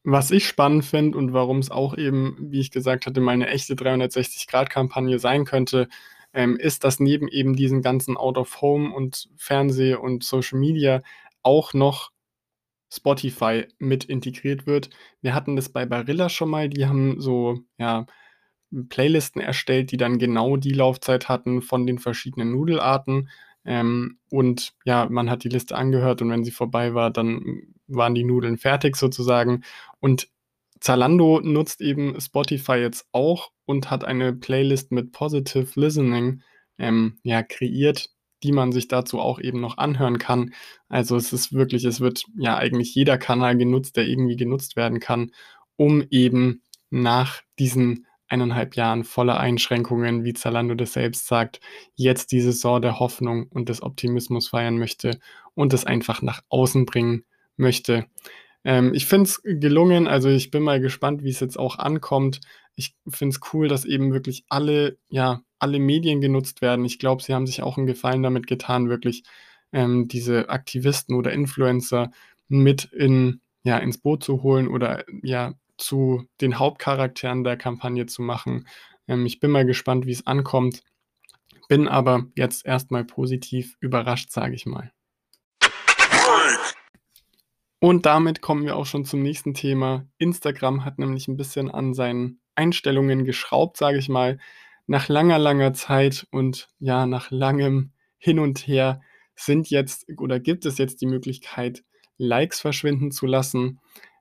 Was 0.05 0.31
ich 0.31 0.47
spannend 0.47 0.85
finde 0.85 1.19
und 1.19 1.33
warum 1.33 1.59
es 1.59 1.71
auch 1.71 1.97
eben, 1.97 2.37
wie 2.51 2.61
ich 2.61 2.71
gesagt 2.71 3.07
hatte, 3.07 3.21
mal 3.21 3.33
eine 3.33 3.49
echte 3.49 3.75
360-Grad-Kampagne 3.75 5.19
sein 5.19 5.45
könnte, 5.45 5.89
ähm, 6.33 6.57
ist, 6.57 6.85
dass 6.85 7.01
neben 7.01 7.29
eben 7.29 7.57
diesen 7.57 7.83
ganzen 7.83 8.17
Out-of-Home 8.17 8.95
und 8.95 9.29
Fernseh 9.37 9.95
und 9.95 10.25
Social 10.25 10.59
Media 10.59 11.03
auch 11.43 11.75
noch 11.75 12.11
Spotify 12.93 13.67
mit 13.79 14.05
integriert 14.05 14.67
wird. 14.67 14.91
Wir 15.21 15.35
hatten 15.35 15.57
das 15.57 15.69
bei 15.69 15.85
Barilla 15.87 16.29
schon 16.29 16.51
mal, 16.51 16.69
die 16.69 16.87
haben 16.87 17.21
so, 17.21 17.59
ja, 17.79 18.07
Playlisten 18.91 19.41
erstellt, 19.41 19.93
die 19.93 19.97
dann 19.97 20.19
genau 20.19 20.57
die 20.57 20.73
Laufzeit 20.73 21.29
hatten 21.29 21.63
von 21.63 21.87
den 21.87 21.99
verschiedenen 21.99 22.53
Nudelarten. 22.53 23.31
Ähm, 23.69 24.19
und 24.31 24.73
ja, 24.87 25.07
man 25.11 25.29
hat 25.29 25.45
die 25.45 25.51
Liste 25.51 25.77
angehört 25.77 26.23
und 26.23 26.31
wenn 26.31 26.43
sie 26.43 26.51
vorbei 26.51 26.95
war, 26.95 27.11
dann 27.11 27.75
waren 27.87 28.15
die 28.15 28.25
Nudeln 28.25 28.57
fertig 28.57 28.97
sozusagen. 28.97 29.63
Und 30.01 30.31
Zalando 30.81 31.41
nutzt 31.43 31.83
eben 31.83 32.19
Spotify 32.19 32.77
jetzt 32.77 33.07
auch 33.13 33.51
und 33.67 33.91
hat 33.91 34.05
eine 34.05 34.33
Playlist 34.33 34.91
mit 34.91 35.13
Positive 35.13 35.79
Listening 35.79 36.41
ähm, 36.79 37.19
ja, 37.25 37.43
kreiert, 37.43 38.09
die 38.43 38.53
man 38.53 38.73
sich 38.73 38.89
dazu 38.89 39.19
auch 39.21 39.39
eben 39.39 39.61
noch 39.61 39.77
anhören 39.77 40.19
kann. 40.19 40.55
Also 40.89 41.17
es 41.17 41.35
ist 41.35 41.53
wirklich, 41.53 41.85
es 41.85 42.01
wird 42.01 42.25
ja 42.39 42.57
eigentlich 42.57 42.95
jeder 42.95 43.19
Kanal 43.19 43.59
genutzt, 43.59 43.97
der 43.97 44.07
irgendwie 44.09 44.37
genutzt 44.37 44.77
werden 44.77 44.99
kann, 44.99 45.33
um 45.77 46.03
eben 46.09 46.63
nach 46.89 47.43
diesen 47.59 48.07
eineinhalb 48.29 48.77
Jahren 48.77 49.05
voller 49.05 49.39
Einschränkungen, 49.41 50.25
wie 50.25 50.35
Zalando 50.35 50.75
das 50.75 50.93
selbst 50.93 51.27
sagt, 51.27 51.61
jetzt 51.95 52.33
die 52.33 52.41
Saison 52.41 52.81
der 52.81 53.01
Hoffnung 53.01 53.47
und 53.49 53.69
des 53.69 53.83
Optimismus 53.83 54.49
feiern 54.49 54.79
möchte 54.79 55.19
und 55.55 55.73
es 55.73 55.85
einfach 55.85 56.23
nach 56.23 56.43
außen 56.49 56.87
bringen 56.87 57.25
möchte. 57.57 58.07
Ähm, 58.65 58.93
ich 58.95 59.07
finde 59.07 59.25
es 59.25 59.41
gelungen, 59.43 60.07
also 60.07 60.29
ich 60.29 60.51
bin 60.51 60.63
mal 60.63 60.81
gespannt, 60.81 61.23
wie 61.23 61.31
es 61.31 61.41
jetzt 61.41 61.59
auch 61.59 61.79
ankommt. 61.79 62.41
Ich 62.75 62.95
finde 63.09 63.35
es 63.35 63.41
cool, 63.53 63.69
dass 63.69 63.85
eben 63.85 64.13
wirklich 64.13 64.45
alle, 64.49 64.99
ja, 65.09 65.43
alle 65.59 65.79
Medien 65.79 66.21
genutzt 66.21 66.63
werden. 66.63 66.85
Ich 66.85 66.99
glaube, 66.99 67.23
sie 67.23 67.35
haben 67.35 67.47
sich 67.47 67.63
auch 67.63 67.77
einen 67.77 67.87
Gefallen 67.87 68.23
damit 68.23 68.47
getan, 68.47 68.89
wirklich 68.89 69.25
ähm, 69.73 70.09
diese 70.09 70.49
Aktivisten 70.49 71.17
oder 71.17 71.33
Influencer 71.33 72.11
mit 72.49 72.85
in, 72.85 73.41
ja, 73.63 73.79
ins 73.79 73.99
Boot 73.99 74.25
zu 74.25 74.43
holen 74.43 74.69
oder 74.69 75.05
ja, 75.23 75.55
zu 75.79 76.27
den 76.41 76.59
Hauptcharakteren 76.59 77.45
der 77.45 77.57
Kampagne 77.57 78.07
zu 78.07 78.23
machen. 78.23 78.69
Ähm, 79.07 79.25
ich 79.27 79.41
bin 79.41 79.51
mal 79.51 79.65
gespannt, 79.65 80.07
wie 80.07 80.13
es 80.13 80.27
ankommt. 80.27 80.83
Bin 81.69 81.89
aber 81.89 82.27
jetzt 82.35 82.67
erstmal 82.67 83.05
positiv 83.05 83.77
überrascht, 83.81 84.31
sage 84.31 84.55
ich 84.55 84.67
mal. 84.67 84.93
Und 87.81 88.07
damit 88.07 88.41
kommen 88.43 88.65
wir 88.65 88.77
auch 88.77 88.87
schon 88.87 89.05
zum 89.05 89.23
nächsten 89.23 89.55
Thema. 89.55 90.07
Instagram 90.19 90.85
hat 90.85 90.99
nämlich 90.99 91.29
ein 91.29 91.37
bisschen 91.37 91.71
an 91.71 91.95
seinen 91.95 92.41
Einstellungen 92.57 93.25
geschraubt, 93.25 93.77
sage 93.77 93.99
ich 93.99 94.09
mal. 94.09 94.39
Nach 94.87 95.09
langer, 95.09 95.39
langer 95.39 95.75
Zeit 95.75 96.27
und 96.31 96.69
ja, 96.81 97.07
nach 97.07 97.31
langem 97.31 97.93
Hin 98.19 98.41
und 98.41 98.67
Her 98.67 99.01
sind 99.37 99.71
jetzt 99.71 100.07
oder 100.19 100.41
gibt 100.41 100.67
es 100.67 100.79
jetzt 100.79 101.01
die 101.01 101.07
Möglichkeit, 101.07 101.85
Likes 102.17 102.61
verschwinden 102.61 103.13
zu 103.13 103.27
lassen. 103.27 103.79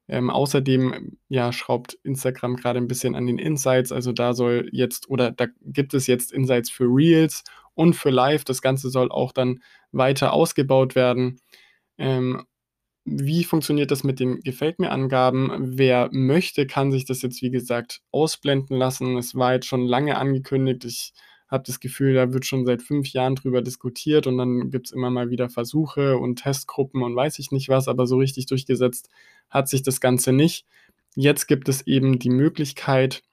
Ähm, 0.10 0.30
außerdem 0.30 1.18
ja, 1.28 1.52
schraubt 1.52 1.98
Instagram 2.04 2.56
gerade 2.56 2.80
ein 2.80 2.88
bisschen 2.88 3.16
an 3.16 3.28
den 3.28 3.40
Insights. 3.40 3.92
Also 3.92 4.14
da 4.14 4.34
soll 4.34 4.70
jetzt 4.72 5.10
oder 5.10 5.32
da 5.32 5.48
gibt 5.62 5.94
es 5.94 6.08
jetzt 6.08 6.32
Insights 6.32 6.70
für 6.70 6.86
Reels 6.86 7.44
und 7.74 7.96
für 7.96 8.10
Live. 8.10 8.46
Das 8.46 8.62
Ganze 8.62 8.90
soll 8.90 9.12
auch 9.12 9.32
dann 9.34 9.62
weiter 9.92 10.34
ausgebaut 10.34 10.96
werden. 10.96 11.40
Ähm, 11.98 12.44
wie 13.06 13.46
funktioniert 13.46 13.92
das 13.92 14.04
mit 14.04 14.20
den 14.20 14.42
Gefällt 14.42 14.80
mir 14.80 14.92
Angaben? 14.92 15.50
Wer 15.78 16.10
möchte, 16.12 16.68
kann 16.68 16.92
sich 16.92 17.06
das 17.06 17.22
jetzt, 17.22 17.42
wie 17.42 17.52
gesagt, 17.52 18.02
ausblenden 18.12 18.78
lassen. 18.78 19.18
Es 19.18 19.34
war 19.36 19.54
jetzt 19.54 19.68
schon 19.68 19.86
lange 19.88 20.18
angekündigt. 20.18 20.84
Ich 20.86 21.14
habe 21.48 21.64
das 21.66 21.80
Gefühl, 21.80 22.14
da 22.14 22.34
wird 22.34 22.46
schon 22.46 22.66
seit 22.66 22.82
fünf 22.82 23.10
Jahren 23.10 23.36
drüber 23.36 23.62
diskutiert 23.62 24.28
und 24.28 24.38
dann 24.38 24.70
gibt 24.70 24.88
es 24.88 24.92
immer 24.92 25.10
mal 25.10 25.30
wieder 25.30 25.50
Versuche 25.50 26.18
und 26.18 26.38
Testgruppen 26.38 27.02
und 27.02 27.16
weiß 27.16 27.40
ich 27.40 27.52
nicht 27.52 27.70
was, 27.70 27.88
aber 27.88 28.06
so 28.06 28.18
richtig 28.18 28.48
durchgesetzt 28.48 29.10
hat 29.50 29.70
sich 29.70 29.82
das 29.82 30.02
Ganze 30.02 30.34
nicht. 30.34 30.66
Jetzt 31.16 31.48
gibt 31.48 31.70
es 31.70 31.88
eben 31.88 32.20
die 32.20 32.30
Möglichkeit, 32.30 33.24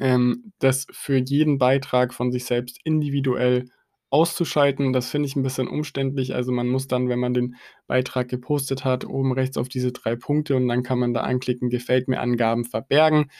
ähm, 0.00 0.52
das 0.58 0.86
für 0.90 1.18
jeden 1.18 1.58
Beitrag 1.58 2.14
von 2.14 2.32
sich 2.32 2.44
selbst 2.44 2.78
individuell 2.84 3.66
auszuschalten. 4.10 4.94
Das 4.94 5.10
finde 5.10 5.28
ich 5.28 5.36
ein 5.36 5.42
bisschen 5.42 5.68
umständlich. 5.68 6.34
Also 6.34 6.50
man 6.50 6.68
muss 6.68 6.88
dann, 6.88 7.10
wenn 7.10 7.18
man 7.18 7.34
den 7.34 7.56
Beitrag 7.86 8.28
gepostet 8.28 8.84
hat, 8.84 9.04
oben 9.04 9.32
rechts 9.32 9.58
auf 9.58 9.68
diese 9.68 9.92
drei 9.92 10.16
Punkte 10.16 10.56
und 10.56 10.66
dann 10.66 10.82
kann 10.82 10.98
man 10.98 11.12
da 11.12 11.20
anklicken, 11.20 11.68
gefällt 11.68 12.08
mir 12.08 12.20
Angaben 12.20 12.64
verbergen 12.64 13.30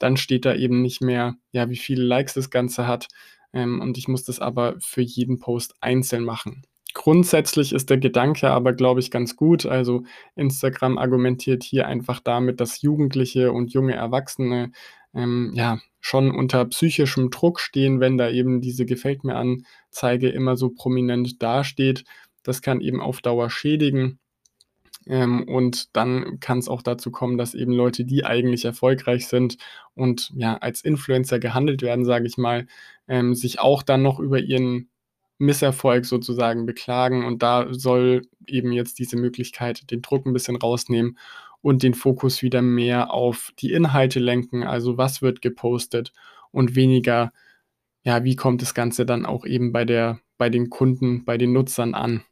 dann 0.00 0.16
steht 0.16 0.44
da 0.44 0.54
eben 0.54 0.82
nicht 0.82 1.00
mehr, 1.00 1.36
ja, 1.52 1.70
wie 1.70 1.76
viele 1.76 2.02
Likes 2.02 2.34
das 2.34 2.50
Ganze 2.50 2.88
hat. 2.88 3.06
Ähm, 3.52 3.80
und 3.80 3.96
ich 3.98 4.08
muss 4.08 4.24
das 4.24 4.40
aber 4.40 4.76
für 4.80 5.02
jeden 5.02 5.38
Post 5.38 5.74
einzeln 5.80 6.24
machen. 6.24 6.62
Grundsätzlich 6.92 7.72
ist 7.72 7.90
der 7.90 7.98
Gedanke 7.98 8.50
aber, 8.50 8.72
glaube 8.72 9.00
ich, 9.00 9.10
ganz 9.10 9.36
gut. 9.36 9.64
Also 9.66 10.02
Instagram 10.34 10.98
argumentiert 10.98 11.62
hier 11.62 11.86
einfach 11.86 12.20
damit, 12.20 12.60
dass 12.60 12.82
Jugendliche 12.82 13.52
und 13.52 13.72
junge 13.72 13.94
Erwachsene 13.94 14.72
ähm, 15.14 15.52
ja 15.54 15.78
schon 16.00 16.34
unter 16.34 16.64
psychischem 16.64 17.30
Druck 17.30 17.60
stehen, 17.60 18.00
wenn 18.00 18.16
da 18.18 18.30
eben 18.30 18.60
diese 18.60 18.86
Gefällt 18.86 19.24
mir 19.24 19.36
Anzeige 19.36 20.30
immer 20.30 20.56
so 20.56 20.70
prominent 20.70 21.42
dasteht. 21.42 22.04
Das 22.42 22.62
kann 22.62 22.80
eben 22.80 23.00
auf 23.00 23.20
Dauer 23.20 23.50
schädigen. 23.50 24.19
Ähm, 25.10 25.42
und 25.48 25.96
dann 25.96 26.38
kann 26.38 26.58
es 26.58 26.68
auch 26.68 26.82
dazu 26.82 27.10
kommen, 27.10 27.36
dass 27.36 27.54
eben 27.54 27.72
Leute, 27.72 28.04
die 28.04 28.24
eigentlich 28.24 28.64
erfolgreich 28.64 29.26
sind 29.26 29.56
und 29.94 30.30
ja 30.36 30.56
als 30.58 30.82
Influencer 30.82 31.40
gehandelt 31.40 31.82
werden, 31.82 32.04
sage 32.04 32.26
ich 32.28 32.38
mal, 32.38 32.68
ähm, 33.08 33.34
sich 33.34 33.58
auch 33.58 33.82
dann 33.82 34.02
noch 34.02 34.20
über 34.20 34.38
ihren 34.38 34.88
Misserfolg 35.38 36.04
sozusagen 36.06 36.64
beklagen. 36.64 37.24
Und 37.24 37.42
da 37.42 37.66
soll 37.72 38.22
eben 38.46 38.70
jetzt 38.70 39.00
diese 39.00 39.16
Möglichkeit 39.16 39.90
den 39.90 40.00
Druck 40.00 40.26
ein 40.26 40.32
bisschen 40.32 40.54
rausnehmen 40.54 41.18
und 41.60 41.82
den 41.82 41.94
Fokus 41.94 42.42
wieder 42.42 42.62
mehr 42.62 43.12
auf 43.12 43.50
die 43.58 43.72
Inhalte 43.72 44.20
lenken, 44.20 44.62
also 44.62 44.96
was 44.96 45.22
wird 45.22 45.42
gepostet 45.42 46.12
und 46.52 46.76
weniger, 46.76 47.32
ja, 48.04 48.22
wie 48.24 48.36
kommt 48.36 48.62
das 48.62 48.74
Ganze 48.74 49.04
dann 49.04 49.26
auch 49.26 49.44
eben 49.44 49.72
bei 49.72 49.84
der, 49.84 50.20
bei 50.38 50.50
den 50.50 50.70
Kunden, 50.70 51.24
bei 51.24 51.36
den 51.36 51.52
Nutzern 51.52 51.94
an. 51.94 52.22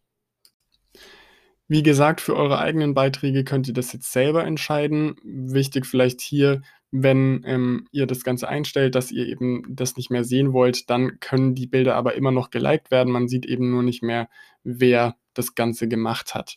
Wie 1.69 1.83
gesagt, 1.83 2.23
für 2.23 2.35
eure 2.35 2.59
eigenen 2.59 2.95
Beiträge 2.95 3.45
könnt 3.45 3.69
ihr 3.69 3.75
das 3.75 3.93
jetzt 3.93 4.11
selber 4.11 4.45
entscheiden. 4.45 5.17
Wichtig 5.23 5.85
vielleicht 5.85 6.23
hier, 6.23 6.63
wenn 6.91 7.43
ähm, 7.45 7.87
ihr 7.93 8.07
das 8.07 8.25
Ganze 8.25 8.49
einstellt, 8.49 8.95
dass 8.95 9.11
ihr 9.13 9.27
eben 9.27 9.65
das 9.69 9.97
nicht 9.99 10.11
mehr 10.11 10.25
sehen 10.25 10.55
wollt, 10.55 10.89
dann 10.89 11.21
können 11.21 11.55
die 11.55 11.67
Bilder 11.67 11.95
aber 11.97 12.15
immer 12.15 12.31
noch 12.31 12.49
geliked 12.51 12.91
werden. 12.91 13.13
Man 13.13 13.29
sieht 13.29 13.45
eben 13.45 13.71
nur 13.71 13.83
nicht 13.83 14.03
mehr, 14.03 14.31
wer 14.65 15.17
das 15.35 15.55
Ganze 15.55 15.89
gemacht 15.89 16.35
hat. 16.35 16.57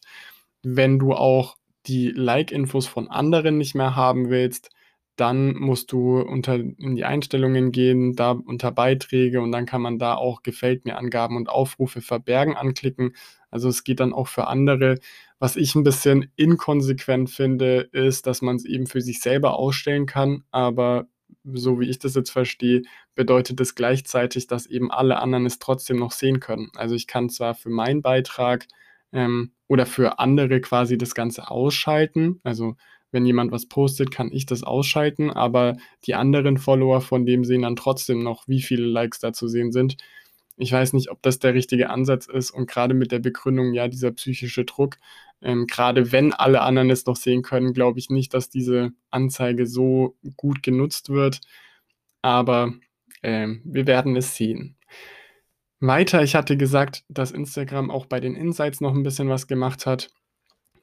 Wenn 0.64 0.98
du 0.98 1.12
auch 1.14 1.58
die 1.88 2.12
Like-Infos 2.12 2.88
von 2.88 3.10
anderen 3.10 3.58
nicht 3.58 3.76
mehr 3.76 3.96
haben 3.96 4.30
willst, 4.30 4.70
dann 5.18 5.56
musst 5.56 5.92
du 5.92 6.20
unter, 6.22 6.56
in 6.56 6.96
die 6.96 7.04
Einstellungen 7.04 7.72
gehen, 7.72 8.16
da 8.16 8.32
unter 8.32 8.72
Beiträge 8.72 9.42
und 9.42 9.52
dann 9.52 9.66
kann 9.66 9.82
man 9.82 10.00
da 10.00 10.16
auch 10.16 10.42
Gefällt 10.42 10.86
mir 10.86 10.98
Angaben 10.98 11.36
und 11.36 11.50
Aufrufe 11.50 12.02
verbergen 12.02 12.56
anklicken. 12.56 13.14
Also 13.52 13.70
es 13.70 13.84
geht 13.84 14.00
dann 14.00 14.14
auch 14.14 14.28
für 14.28 14.48
andere. 14.48 14.98
Was 15.40 15.56
ich 15.56 15.76
ein 15.76 15.84
bisschen 15.84 16.32
inkonsequent 16.36 17.30
finde, 17.30 17.90
ist, 17.92 18.28
dass 18.28 18.42
man 18.42 18.56
es 18.56 18.66
eben 18.66 18.88
für 18.88 19.02
sich 19.02 19.22
selber 19.22 19.58
ausstellen 19.58 20.06
kann, 20.06 20.44
aber 20.52 21.08
so 21.44 21.80
wie 21.80 21.90
ich 21.90 22.00
das 22.00 22.16
jetzt 22.16 22.32
verstehe, 22.32 22.84
bedeutet 23.16 23.60
das 23.60 23.76
gleichzeitig, 23.76 24.48
dass 24.48 24.68
eben 24.68 24.92
alle 24.92 25.20
anderen 25.20 25.46
es 25.46 25.60
trotzdem 25.60 25.98
noch 25.98 26.12
sehen 26.12 26.40
können. 26.40 26.72
Also 26.76 26.96
ich 26.96 27.08
kann 27.08 27.30
zwar 27.30 27.56
für 27.56 27.70
meinen 27.70 28.02
Beitrag 28.02 28.68
ähm, 29.12 29.52
oder 29.68 29.86
für 29.86 30.20
andere 30.20 30.62
quasi 30.62 30.98
das 30.98 31.16
Ganze 31.16 31.50
ausschalten. 31.50 32.40
Also 32.44 32.76
wenn 33.12 33.26
jemand 33.26 33.52
was 33.52 33.68
postet, 33.68 34.12
kann 34.12 34.32
ich 34.32 34.46
das 34.46 34.64
ausschalten, 34.64 35.32
aber 35.32 35.78
die 36.06 36.16
anderen 36.16 36.58
Follower 36.58 37.02
von 37.02 37.26
dem 37.26 37.44
sehen 37.44 37.64
dann 37.64 37.76
trotzdem 37.76 38.24
noch, 38.24 38.48
wie 38.48 38.62
viele 38.62 38.86
Likes 38.86 39.20
da 39.20 39.34
zu 39.34 39.48
sehen 39.48 39.72
sind. 39.72 39.98
Ich 40.62 40.72
weiß 40.72 40.94
nicht, 40.94 41.10
ob 41.10 41.22
das 41.24 41.40
der 41.40 41.54
richtige 41.56 41.90
Ansatz 41.90 42.28
ist 42.28 42.52
und 42.52 42.70
gerade 42.70 42.94
mit 42.94 43.12
der 43.12 43.20
Begründung, 43.20 43.74
ja, 43.74 43.88
dieser 43.88 44.12
psychische 44.12 44.64
Druck, 44.64 44.98
ähm, 45.42 45.66
gerade 45.66 46.12
wenn 46.12 46.34
alle 46.34 46.62
anderen 46.62 46.92
es 46.92 47.06
noch 47.06 47.16
sehen 47.16 47.42
können, 47.42 47.74
glaube 47.74 47.98
ich 47.98 48.10
nicht, 48.10 48.34
dass 48.34 48.50
diese 48.50 48.92
Anzeige 49.10 49.66
so 49.66 50.16
gut 50.38 50.62
genutzt 50.62 51.10
wird. 51.10 51.42
Aber 52.22 52.74
ähm, 53.24 53.62
wir 53.66 53.88
werden 53.88 54.16
es 54.16 54.36
sehen. 54.36 54.78
Weiter, 55.80 56.22
ich 56.22 56.36
hatte 56.36 56.58
gesagt, 56.58 57.06
dass 57.10 57.32
Instagram 57.32 57.90
auch 57.90 58.06
bei 58.06 58.20
den 58.20 58.36
Insights 58.36 58.82
noch 58.82 58.94
ein 58.94 59.02
bisschen 59.02 59.30
was 59.30 59.48
gemacht 59.48 59.88
hat. 59.88 60.12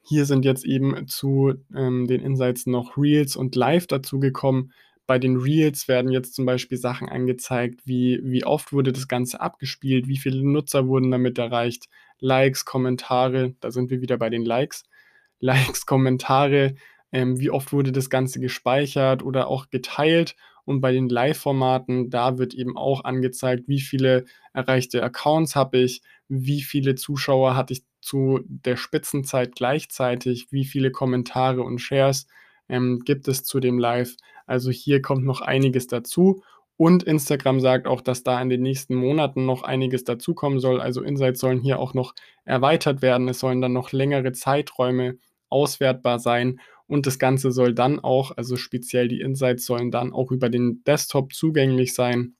Hier 0.03 0.25
sind 0.25 0.43
jetzt 0.43 0.65
eben 0.65 1.07
zu 1.07 1.53
ähm, 1.73 2.05
den 2.07 2.21
Insights 2.21 2.65
noch 2.65 2.97
Reels 2.97 3.37
und 3.37 3.55
Live 3.55 3.87
dazugekommen. 3.87 4.73
Bei 5.09 5.17
den 5.17 5.37
Reels 5.37 5.87
werden 5.87 6.11
jetzt 6.11 6.35
zum 6.35 6.45
Beispiel 6.45 6.77
Sachen 6.77 7.09
angezeigt, 7.09 7.81
wie, 7.85 8.19
wie 8.21 8.43
oft 8.43 8.71
wurde 8.71 8.93
das 8.93 9.07
Ganze 9.07 9.41
abgespielt, 9.41 10.07
wie 10.07 10.19
viele 10.19 10.43
Nutzer 10.43 10.87
wurden 10.87 11.09
damit 11.09 11.39
erreicht, 11.39 11.89
Likes, 12.19 12.63
Kommentare, 12.63 13.55
da 13.59 13.71
sind 13.71 13.89
wir 13.89 14.01
wieder 14.01 14.19
bei 14.19 14.29
den 14.29 14.45
Likes, 14.45 14.83
Likes, 15.39 15.87
Kommentare, 15.87 16.75
ähm, 17.11 17.39
wie 17.39 17.49
oft 17.49 17.73
wurde 17.73 17.91
das 17.91 18.11
Ganze 18.11 18.39
gespeichert 18.39 19.23
oder 19.23 19.47
auch 19.47 19.71
geteilt. 19.71 20.35
Und 20.63 20.79
bei 20.79 20.91
den 20.91 21.09
Live-Formaten, 21.09 22.11
da 22.11 22.37
wird 22.37 22.53
eben 22.53 22.77
auch 22.77 23.03
angezeigt, 23.03 23.63
wie 23.67 23.81
viele 23.81 24.25
erreichte 24.53 25.01
Accounts 25.01 25.55
habe 25.55 25.79
ich, 25.79 26.03
wie 26.27 26.61
viele 26.61 26.93
Zuschauer 26.93 27.55
hatte 27.55 27.73
ich 27.73 27.83
zu 27.99 28.41
der 28.45 28.77
Spitzenzeit 28.77 29.55
gleichzeitig, 29.55 30.51
wie 30.51 30.65
viele 30.65 30.91
Kommentare 30.91 31.63
und 31.63 31.79
Shares 31.79 32.27
ähm, 32.69 32.99
gibt 33.05 33.27
es 33.27 33.43
zu 33.43 33.59
dem 33.59 33.79
Live. 33.79 34.15
Also 34.47 34.71
hier 34.71 35.01
kommt 35.01 35.25
noch 35.25 35.41
einiges 35.41 35.87
dazu. 35.87 36.43
Und 36.77 37.03
Instagram 37.03 37.59
sagt 37.59 37.87
auch, 37.87 37.99
dass 38.01 38.23
da 38.23 38.41
in 38.41 38.49
den 38.49 38.61
nächsten 38.61 38.95
Monaten 38.95 39.45
noch 39.45 39.63
einiges 39.63 40.05
dazukommen 40.05 40.59
soll. 40.59 40.79
Also 40.79 41.01
Insights 41.01 41.41
sollen 41.41 41.59
hier 41.59 41.79
auch 41.79 41.93
noch 41.93 42.13
erweitert 42.45 43.01
werden. 43.01 43.27
Es 43.27 43.39
sollen 43.39 43.61
dann 43.61 43.73
noch 43.73 43.91
längere 43.91 44.31
Zeiträume 44.31 45.17
auswertbar 45.49 46.19
sein. 46.19 46.59
Und 46.87 47.05
das 47.05 47.19
Ganze 47.19 47.51
soll 47.51 47.73
dann 47.73 47.99
auch, 47.99 48.31
also 48.37 48.55
speziell 48.55 49.07
die 49.09 49.21
Insights 49.21 49.65
sollen 49.65 49.91
dann 49.91 50.13
auch 50.13 50.31
über 50.31 50.49
den 50.49 50.81
Desktop 50.85 51.33
zugänglich 51.33 51.93
sein. 51.93 52.35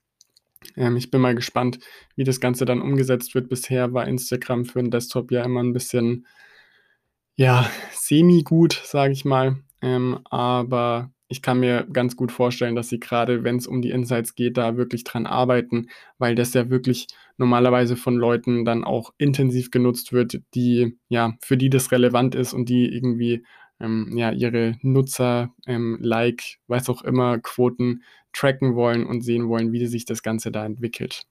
Ähm, 0.77 0.97
ich 0.97 1.11
bin 1.11 1.21
mal 1.21 1.35
gespannt, 1.35 1.79
wie 2.15 2.23
das 2.23 2.39
Ganze 2.39 2.65
dann 2.65 2.81
umgesetzt 2.81 3.35
wird. 3.35 3.49
Bisher 3.49 3.93
war 3.93 4.07
Instagram 4.07 4.65
für 4.65 4.79
'n 4.79 4.91
Desktop 4.91 5.31
ja 5.31 5.43
immer 5.43 5.61
'n 5.61 5.73
bisschen 5.73 6.25
ja, 7.37 7.69
semi-gut, 7.93 8.81
sage 8.85 9.13
ich 9.13 9.23
mal. 9.25 9.63
Ähm, 9.81 10.19
aber 10.29 11.11
ich 11.31 11.43
kann 11.43 11.59
mir 11.59 11.85
ganz 11.93 12.15
gut 12.15 12.31
vorstellen, 12.31 12.75
dass 12.75 12.89
sie 12.89 12.99
grade, 12.99 13.43
wenn's 13.43 13.67
um 13.67 13.83
die 13.83 13.91
Insights 13.91 14.33
geht, 14.33 14.57
da 14.57 14.77
wirklich 14.77 15.03
dran 15.03 15.27
arbeiten, 15.27 15.87
weil 16.17 16.33
das 16.33 16.53
ja 16.55 16.71
wirklich 16.71 17.07
normalerweise 17.37 17.95
von 17.95 18.17
Leuten 18.17 18.65
dann 18.65 18.83
auch 18.83 19.13
intensiv 19.19 19.69
genutzt 19.69 20.11
wird, 20.11 20.41
die 20.55 20.97
ja, 21.07 21.35
für 21.41 21.55
die 21.55 21.69
das 21.69 21.91
relevant 21.91 22.33
ist 22.33 22.53
und 22.53 22.67
die 22.67 22.87
irgendwie, 22.91 23.45
ähm, 23.79 24.17
ja, 24.17 24.31
ihre 24.31 24.77
Nutzer, 24.81 25.53
ähm, 25.67 25.99
Like, 26.01 26.57
was 26.67 26.89
auch 26.89 27.03
immer, 27.03 27.37
Quoten 27.37 28.03
tracken 28.33 28.75
wollen 28.75 29.05
und 29.05 29.21
sehen 29.21 29.47
wollen, 29.49 29.71
wie 29.71 29.85
sich 29.85 30.05
das 30.05 30.23
Ganze 30.23 30.51
da 30.51 30.65
entwickelt. 30.65 31.23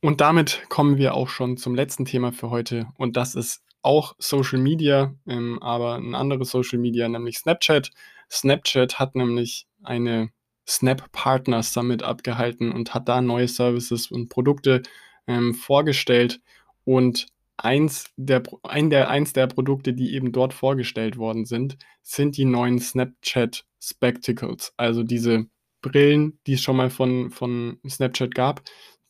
Und 0.00 0.20
damit 0.20 0.62
kommen 0.68 0.96
wir 0.96 1.12
auch 1.14 1.28
schon 1.28 1.58
zum 1.58 1.74
letzten 1.74 2.06
Thema 2.06 2.32
für 2.32 2.50
heute 2.50 2.88
und 2.96 3.16
das 3.16 3.34
ist 3.34 3.62
auch 3.82 4.14
Social 4.18 4.58
Media, 4.60 5.14
ähm, 5.26 5.62
aber 5.62 5.96
'n 5.98 6.14
anderes 6.14 6.50
Social 6.50 6.78
Media, 6.78 7.08
nämlich 7.08 7.38
Snapchat. 7.38 7.90
Snapchat 8.30 8.98
hat 8.98 9.14
nämlich 9.16 9.66
eine 9.82 10.30
Snap 10.68 11.10
Partner 11.12 11.62
Summit 11.62 12.02
abgehalten 12.02 12.72
und 12.72 12.94
hat 12.94 13.08
da 13.08 13.20
neue 13.22 13.48
Services 13.48 14.10
und 14.10 14.28
Produkte, 14.28 14.82
ähm, 15.26 15.54
vorgestellt. 15.54 16.40
Und 16.84 17.26
eins 17.56 18.10
der 18.16 18.42
ein 18.64 18.90
der 18.90 19.10
eins 19.10 19.32
der 19.32 19.46
Produkte, 19.48 19.92
die 19.94 20.14
eben 20.14 20.32
dort 20.32 20.54
vorgestellt 20.54 21.16
worden 21.18 21.44
sind, 21.46 21.76
sind 22.02 22.36
die 22.36 22.44
neuen 22.44 22.78
Snapchat 22.80 23.64
Spectacles, 23.82 24.72
also 24.76 25.02
diese 25.04 25.46
Brillen, 25.82 26.38
die 26.46 26.54
es 26.54 26.62
schon 26.62 26.76
mal 26.76 26.90
von 26.90 27.30
von 27.30 27.78
Snapchat 27.88 28.34
gab, 28.34 28.62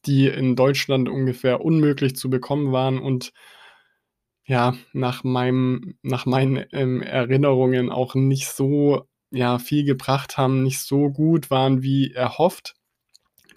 die 0.07 0.29
in 0.29 0.57
Deutschland 0.57 1.09
ungefähr 1.09 1.61
unmöglich 1.65 2.17
zu 2.17 2.31
bekommen 2.31 2.73
waren 2.73 2.99
und 2.99 3.33
ja, 4.49 4.77
nach 4.95 5.25
meinem 5.25 5.97
nach 6.03 6.27
meinen, 6.27 6.65
ähm, 6.73 7.03
Erinnerungen 7.03 7.91
auch 7.91 8.17
nicht 8.17 8.49
so, 8.49 9.05
ja, 9.33 9.59
viel 9.61 9.85
gebracht 9.85 10.39
haben, 10.39 10.65
nicht 10.65 10.81
so 10.81 11.11
gut 11.11 11.51
waren 11.51 11.83
wie 11.83 12.13
erhofft. 12.15 12.75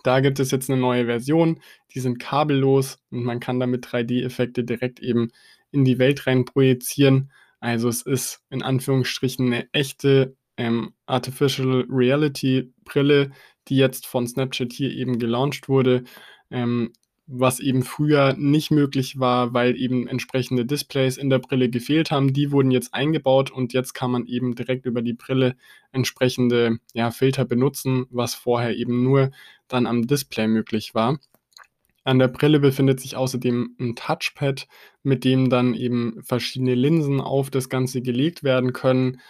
Da 0.03 0.19
gibt 0.21 0.39
es 0.39 0.51
jetzt 0.51 0.69
'ne 0.69 0.77
neue 0.77 1.05
Version, 1.07 1.61
die 1.95 1.99
sind 2.01 2.19
kabellos 2.19 2.99
und 3.11 3.23
man 3.25 3.39
kann 3.41 3.59
damit 3.59 3.85
3D-Effekte 3.91 4.63
direkt 4.65 4.99
eben 5.01 5.31
in 5.71 5.85
die 5.85 5.99
Welt 5.99 6.27
rein 6.27 6.45
projizieren. 6.45 7.31
Also, 7.61 7.89
es 7.89 8.01
ist 8.03 8.41
in 8.51 8.63
Anführungsstrichen 8.63 9.49
'ne 9.49 9.69
echte, 9.73 10.35
ähm, 10.57 10.93
Artificial 11.07 11.85
Reality 11.89 12.73
Brille, 12.85 13.31
die 13.69 13.77
jetzt 13.77 14.07
von 14.07 14.27
Snapchat 14.27 14.73
hier 14.73 14.91
eben 14.91 15.19
gelauncht 15.19 15.69
wurde, 15.69 16.03
ähm, 16.51 16.93
was 17.31 17.59
eben 17.59 17.83
früher 17.83 18.33
nicht 18.37 18.71
möglich 18.71 19.19
war, 19.19 19.53
weil 19.53 19.75
eben 19.77 20.07
entsprechende 20.07 20.65
Displays 20.65 21.17
in 21.17 21.29
der 21.29 21.39
Brille 21.39 21.69
gefehlt 21.69 22.11
haben. 22.11 22.33
Die 22.33 22.51
wurden 22.51 22.71
jetzt 22.71 22.93
eingebaut 22.93 23.51
und 23.51 23.73
jetzt 23.73 23.93
kann 23.93 24.11
man 24.11 24.25
eben 24.27 24.55
direkt 24.55 24.85
über 24.85 25.01
die 25.01 25.13
Brille 25.13 25.55
entsprechende, 25.91 26.79
ja, 26.93 27.11
Filter 27.11 27.45
benutzen, 27.45 28.05
was 28.09 28.35
vorher 28.35 28.75
eben 28.75 29.03
nur 29.03 29.31
dann 29.67 29.87
am 29.87 30.07
Display 30.07 30.47
möglich 30.47 30.93
war. 30.93 31.19
An 32.03 32.19
der 32.19 32.27
Brille 32.27 32.59
befindet 32.59 32.99
sich 32.99 33.15
außerdem 33.15 33.75
'n 33.79 33.95
Touchpad, 33.95 34.67
mit 35.03 35.23
dem 35.23 35.49
dann 35.49 35.73
eben 35.75 36.21
verschiedene 36.23 36.75
Linsen 36.75 37.21
auf 37.21 37.49
das 37.51 37.69
Ganze 37.69 38.01
gelegt 38.01 38.43
werden 38.43 38.73
können. 38.73 39.21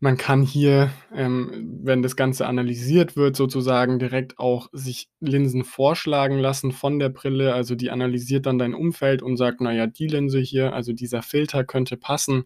Man 0.00 0.16
kann 0.16 0.42
hier, 0.42 0.92
ähm, 1.12 1.80
wenn 1.82 2.02
das 2.02 2.14
Ganze 2.14 2.46
analysiert 2.46 3.16
wird, 3.16 3.34
sozusagen 3.34 3.98
direkt 3.98 4.38
auch 4.38 4.68
sich 4.72 5.08
Linsen 5.18 5.64
vorschlagen 5.64 6.38
lassen 6.38 6.70
von 6.70 7.00
der 7.00 7.08
Brille. 7.08 7.52
Also, 7.52 7.74
die 7.74 7.90
analysiert 7.90 8.46
dann 8.46 8.58
dein 8.58 8.74
Umfeld 8.74 9.22
und 9.22 9.36
sagt: 9.36 9.60
„Na 9.60 9.72
ja, 9.72 9.88
die 9.88 10.06
Linse 10.06 10.38
hier, 10.38 10.72
also 10.72 10.92
dieser 10.92 11.22
Filter 11.22 11.64
könnte 11.64 11.96
passen.“ 11.96 12.44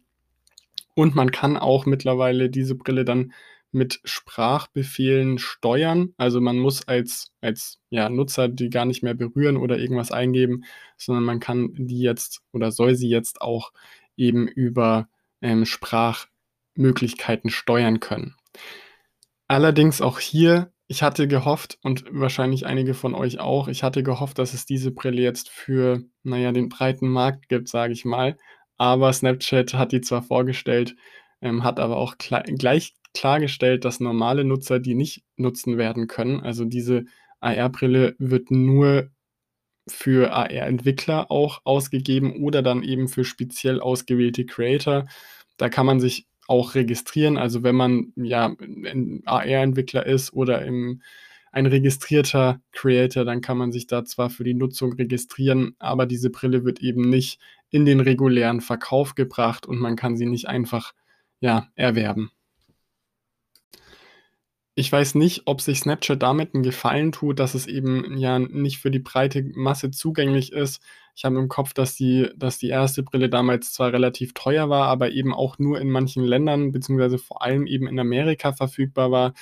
Und 0.95 1.15
man 1.15 1.31
kann 1.33 1.57
auch 1.59 1.87
mittlerweile 1.87 2.51
diese 2.51 2.75
Brille 2.77 3.05
dann 3.05 3.33
mit 3.73 4.01
Sprachbefehlen 4.05 5.39
steuern. 5.39 6.15
Also, 6.19 6.41
man 6.41 6.59
muss 6.59 6.89
als 6.89 7.33
als, 7.43 7.81
ja, 7.91 8.09
Nutzer 8.11 8.49
die 8.49 8.71
gar 8.71 8.87
nicht 8.87 9.03
mehr 9.03 9.15
berühren 9.15 9.57
oder 9.59 9.79
irgendwas 9.79 10.13
eingeben, 10.13 10.65
sondern 10.99 11.25
man 11.25 11.41
kann 11.41 11.71
die 11.75 12.01
jetzt 12.01 12.43
oder 12.53 12.73
soll 12.73 12.95
sie 12.97 13.09
jetzt 13.11 13.43
auch 13.43 13.73
eben 14.17 14.49
über, 14.49 15.09
ähm, 15.43 15.67
Sprachmöglichkeiten 16.73 17.51
steuern 17.51 18.01
können. 18.01 18.37
Allerdings 19.49 20.01
auch 20.01 20.19
hier, 20.19 20.73
ich 20.87 21.03
hatte 21.03 21.29
gehofft 21.29 21.79
und 21.83 22.05
wahrscheinlich 22.11 22.67
einige 22.67 22.95
von 22.95 23.15
euch 23.15 23.39
auch, 23.41 23.69
ich 23.69 23.83
hatte 23.83 24.03
gehofft, 24.03 24.39
dass 24.39 24.55
es 24.55 24.67
diese 24.67 24.91
Brille 24.91 25.23
jetzt 25.23 25.49
für, 25.49 26.03
na 26.23 26.39
ja, 26.39 26.53
den 26.53 26.69
breiten 26.69 27.09
Markt 27.09 27.49
gibt, 27.49 27.69
sage 27.69 27.93
ich 27.93 28.05
mal. 28.05 28.37
Aber 28.79 29.13
Snapchat 29.13 29.75
hat 29.75 29.93
die 29.93 30.01
zwar 30.01 30.23
vorgestellt, 30.23 30.97
ähm, 31.41 31.65
hat 31.65 31.79
aber 31.81 31.97
auch 31.97 32.19
kla 32.19 32.41
gleich 32.43 32.95
klargestellt, 33.15 33.85
dass 33.85 34.01
normale 34.01 34.45
Nutzer 34.45 34.81
die 34.81 34.95
nicht 34.95 35.25
nutzen 35.37 35.77
werden 35.77 36.07
können. 36.09 36.41
Also, 36.41 36.65
diese 36.65 37.05
AR-Brille 37.41 38.15
wird 38.19 38.51
nur 38.51 39.11
für 39.89 40.33
AR-Entwickler 40.33 41.31
auch 41.31 41.61
ausgegeben 41.65 42.43
oder 42.43 42.63
dann 42.63 42.83
eben 42.83 43.09
für 43.09 43.25
speziell 43.25 43.81
ausgewählte 43.81 44.47
Creator. 44.47 45.07
Da 45.59 45.69
kann 45.69 45.87
man 45.87 46.01
sich 46.01 46.27
auch 46.49 46.75
registrieren. 46.75 47.37
Also, 47.39 47.63
wenn 47.63 47.77
man, 47.77 48.13
ja, 48.17 48.47
'n 48.61 49.23
AR-Entwickler 49.27 50.07
ist 50.07 50.33
oder 50.33 50.63
im 50.65 51.03
ein 51.53 51.67
registrierter 51.67 52.61
Creator, 52.73 53.25
dann 53.27 53.43
kann 53.43 53.59
man 53.59 53.73
sich 53.73 53.87
da 53.87 54.05
zwar 54.07 54.31
für 54.31 54.45
die 54.45 54.55
Nutzung 54.55 54.95
registrieren, 54.95 55.75
aber 55.79 56.07
diese 56.07 56.31
Brille 56.31 56.65
wird 56.65 56.81
eben 56.81 57.03
nicht 57.11 57.41
in 57.71 57.85
den 57.85 58.01
regulären 58.01 58.61
Verkauf 58.63 59.15
gebracht 59.15 59.67
und 59.67 59.79
man 59.81 59.97
kann 59.97 60.17
sie 60.17 60.27
nicht 60.27 60.49
einfach, 60.49 60.93
ja, 61.41 61.69
erwerben. 61.77 62.33
Ich 64.79 64.91
weiß 64.91 65.17
nicht, 65.17 65.43
ob 65.45 65.61
sich 65.61 65.81
Snapchat 65.81 66.23
damit 66.23 66.55
'n 66.55 66.63
Gefallen 66.63 67.13
tut, 67.13 67.39
dass 67.39 67.53
es 67.55 67.67
eben, 67.67 68.17
ja, 68.17 68.39
nicht 68.39 68.79
für 68.79 68.91
die 68.91 69.01
breite 69.01 69.43
Masse 69.55 69.91
zugänglich 69.91 70.51
ist. 70.53 70.81
Ich 71.15 71.27
habe 71.27 71.39
im 71.39 71.49
Kopf, 71.49 71.75
dass 71.75 71.95
die 71.95 72.31
dass 72.37 72.57
die 72.59 72.71
1. 72.71 73.03
Brille 73.03 73.29
damals 73.29 73.75
zwar 73.75 73.93
relativ 73.93 74.33
teuer 74.33 74.71
war, 74.71 74.87
aber 74.89 75.11
eben 75.11 75.35
auch 75.35 75.59
nur 75.59 75.79
in 75.79 75.91
manchen 75.91 76.25
Ländern 76.25 76.73
beziehungsweise 76.73 77.19
vor 77.19 77.43
allem 77.43 77.67
eben 77.67 77.87
in 77.87 77.99
Amerika 77.99 78.53
verfügbar 78.55 79.11
war. 79.11 79.35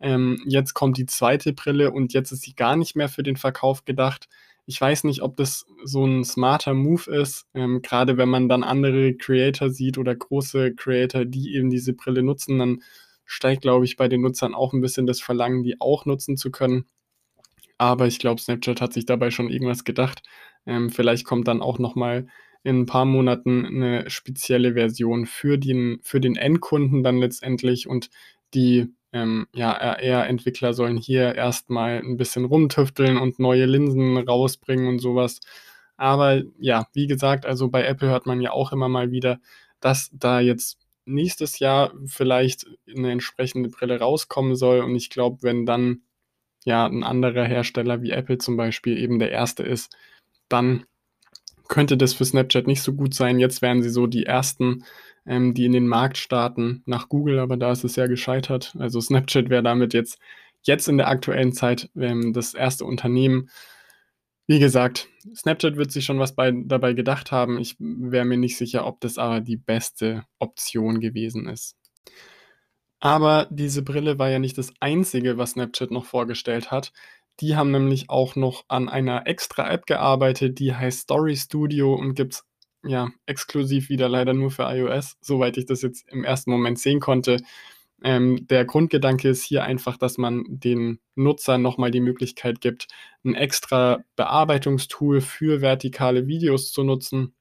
Ähm, 0.00 0.42
jetzt 0.46 0.72
kommt 0.72 0.96
die 0.96 1.04
2. 1.06 1.52
Brille 1.52 1.90
und 1.90 2.14
jetzt 2.14 2.32
ist 2.32 2.40
sie 2.42 2.54
gar 2.54 2.74
nicht 2.76 2.96
mehr 2.96 3.10
für 3.10 3.22
den 3.22 3.36
Verkauf 3.36 3.84
gedacht. 3.84 4.26
Ich 4.64 4.80
weiß 4.80 5.04
nicht, 5.04 5.20
ob 5.22 5.36
das 5.36 5.66
so 5.84 6.06
'n 6.06 6.24
smarter 6.24 6.72
Move 6.72 7.10
ist, 7.14 7.46
ähm, 7.54 7.82
grade 7.82 8.16
wenn 8.16 8.30
man 8.30 8.48
dann 8.48 8.64
andere 8.64 9.12
Creator 9.14 9.68
sieht 9.68 9.98
oder 9.98 10.14
große 10.16 10.74
Creator, 10.74 11.26
die 11.26 11.54
eben 11.54 11.68
diese 11.68 11.92
Brille 11.92 12.22
nutzen, 12.22 12.58
dann 12.58 12.82
steigt, 13.32 13.62
glaube 13.62 13.84
ich, 13.86 13.96
bei 13.96 14.08
den 14.08 14.22
Nutzern 14.22 14.54
auch 14.54 14.74
'n 14.74 14.80
bisschen 14.82 15.06
das 15.06 15.20
Verlangen, 15.22 15.62
die 15.64 15.80
auch 15.80 16.06
nutzen 16.06 16.36
zu 16.36 16.50
können. 16.52 16.86
Aber 17.78 18.06
ich 18.08 18.18
glaube, 18.20 18.40
Snapchat 18.42 18.80
hat 18.82 18.92
sich 18.94 19.06
dabei 19.06 19.30
schon 19.32 19.50
irgendwas 19.50 19.84
gedacht. 19.84 20.22
Ähm, 20.66 20.90
vielleicht 20.90 21.24
kommt 21.26 21.48
dann 21.48 21.62
auch 21.62 21.78
noch 21.80 21.94
mal 21.96 22.26
in 22.64 22.82
'n 22.82 22.86
paar 22.86 23.06
Monaten 23.06 23.62
'ne 23.80 24.10
spezielle 24.10 24.74
Version 24.74 25.26
für 25.26 25.58
den 25.58 26.00
für 26.04 26.20
den 26.20 26.36
Endkunden 26.36 27.02
dann 27.04 27.18
letztendlich 27.18 27.88
und 27.88 28.10
die, 28.54 28.88
ähm, 29.14 29.46
ja, 29.54 29.72
AR-Entwickler 29.80 30.74
sollen 30.74 30.96
hier 30.98 31.34
erst 31.36 31.70
mal 31.70 32.00
'n 32.04 32.16
bisschen 32.18 32.44
rumtüfteln 32.46 33.18
und 33.18 33.38
neue 33.40 33.66
Linsen 33.66 34.18
rausbringen 34.18 34.88
und 34.88 35.00
so 35.00 35.14
was. 35.16 35.40
Aber 35.98 36.42
ja, 36.60 36.86
wie 36.94 37.06
gesagt, 37.08 37.46
also, 37.46 37.68
bei 37.70 37.84
Apple 37.84 38.08
hört 38.10 38.26
man 38.26 38.40
ja 38.42 38.52
auch 38.52 38.72
immer 38.72 38.88
mal 38.90 39.10
wieder, 39.12 39.40
dass 39.80 40.10
da 40.14 40.40
jetzt 40.40 40.78
nächstes 41.06 41.58
Jahr 41.60 41.92
vielleicht 42.06 42.66
'ne 42.86 43.12
entsprechende 43.12 43.68
Brille 43.70 43.98
rauskommen 44.00 44.56
soll 44.56 44.80
und 44.80 44.96
ich 44.96 45.10
glaube, 45.10 45.42
wenn 45.42 45.66
dann, 45.66 46.02
ja, 46.66 46.86
'n 46.86 47.04
anderer 47.04 47.44
Hersteller 47.46 48.02
wie 48.02 48.12
Apple 48.12 48.38
zum 48.38 48.56
Beispiel 48.58 48.98
eben 48.98 49.18
der 49.20 49.30
1. 49.32 49.64
ist, 49.64 49.96
dann 50.50 50.84
könnte 51.68 51.96
das 51.98 52.14
für 52.14 52.24
Snapchat 52.26 52.66
nicht 52.68 52.82
so 52.82 52.94
gut 52.94 53.14
sein. 53.14 53.40
Jetzt 53.40 53.62
wären 53.62 53.82
sie 53.82 53.90
so 53.90 54.06
die 54.08 54.24
1., 54.24 54.84
ähm, 55.26 55.54
die 55.54 55.66
in 55.66 55.72
den 55.72 55.88
Markt 55.88 56.18
starten 56.18 56.82
nach 56.86 57.08
Google, 57.10 57.38
aber 57.40 57.56
da 57.58 57.72
ist 57.72 57.84
es 57.84 57.96
ja 57.96 58.06
gescheitert. 58.08 58.74
Also, 58.78 59.00
Snapchat 59.00 59.50
wäre 59.50 59.62
damit 59.64 59.94
jetzt 59.94 60.18
jetzt 60.64 60.88
in 60.88 60.98
der 60.98 61.08
aktuellen 61.08 61.52
Zeit, 61.54 61.90
ähm, 61.96 62.32
das 62.34 62.54
1. 62.54 62.84
Unternehmen. 62.86 63.50
Wie 64.52 64.58
gesagt, 64.58 65.08
Snapchat 65.34 65.76
wird 65.76 65.92
sich 65.92 66.04
schon 66.04 66.18
was 66.18 66.34
bei 66.34 66.52
dabei 66.52 66.92
gedacht 66.92 67.32
haben. 67.32 67.58
Ich 67.58 67.76
wäre 67.78 68.26
mir 68.26 68.36
nicht 68.36 68.58
sicher, 68.58 68.86
ob 68.86 69.00
das 69.00 69.16
aber 69.16 69.40
die 69.40 69.56
beste 69.56 70.26
Option 70.38 71.00
gewesen 71.00 71.48
ist. 71.48 71.74
Aber 73.00 73.48
diese 73.50 73.80
Brille 73.80 74.18
war 74.18 74.28
ja 74.28 74.38
nicht 74.38 74.58
das 74.58 74.74
Einzige, 74.78 75.38
was 75.38 75.52
Snapchat 75.52 75.90
noch 75.90 76.04
vorgestellt 76.04 76.70
hat. 76.70 76.92
Die 77.40 77.56
haben 77.56 77.70
nämlich 77.70 78.10
auch 78.10 78.36
noch 78.36 78.66
an 78.68 78.90
einer 78.90 79.26
extra 79.26 79.70
App 79.70 79.86
gearbeitet, 79.86 80.58
die 80.58 80.74
heißt 80.74 81.00
Story 81.00 81.34
Studio 81.34 81.94
und 81.94 82.12
gibt's, 82.12 82.44
ja, 82.84 83.08
exklusiv 83.24 83.88
wieder 83.88 84.10
leider 84.10 84.34
nur 84.34 84.50
für 84.50 84.64
iOS, 84.64 85.16
soweit 85.22 85.56
ich 85.56 85.64
das 85.64 85.80
jetzt 85.80 86.06
im 86.10 86.26
1. 86.26 86.46
Moment 86.48 86.78
sehen 86.78 87.00
konnte. 87.00 87.38
Ähm, 88.04 88.46
der 88.48 88.64
Grundgedanke 88.64 89.28
ist 89.28 89.44
hier 89.44 89.64
einfach, 89.64 89.96
dass 89.96 90.18
man 90.18 90.44
den 90.48 90.98
Nutzern 91.14 91.62
nochmal 91.62 91.90
die 91.90 92.00
Möglichkeit 92.00 92.60
gibt, 92.60 92.88
ein 93.24 93.34
extra 93.34 94.04
Bearbeitungstool 94.16 95.20
für 95.20 95.60
vertikale 95.60 96.26
Videos 96.26 96.72
zu 96.72 96.82
nutzen. 96.82 97.34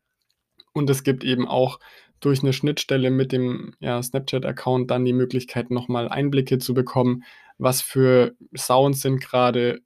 Und 0.73 0.89
es 0.89 1.03
gibt 1.03 1.23
eben 1.23 1.47
auch 1.47 1.79
durch 2.19 2.43
eine 2.43 2.53
Schnittstelle 2.53 3.09
mit 3.09 3.31
dem 3.31 3.73
ja, 3.79 4.01
Snapchat-Account 4.01 4.91
dann 4.91 5.05
die 5.05 5.13
Möglichkeit, 5.13 5.71
nochmal 5.71 6.07
Einblicke 6.07 6.59
zu 6.59 6.73
bekommen, 6.73 7.23
was 7.61 7.81
für 7.81 8.35
Sounds 8.55 9.01
sind 9.01 9.21
gerade 9.21 9.81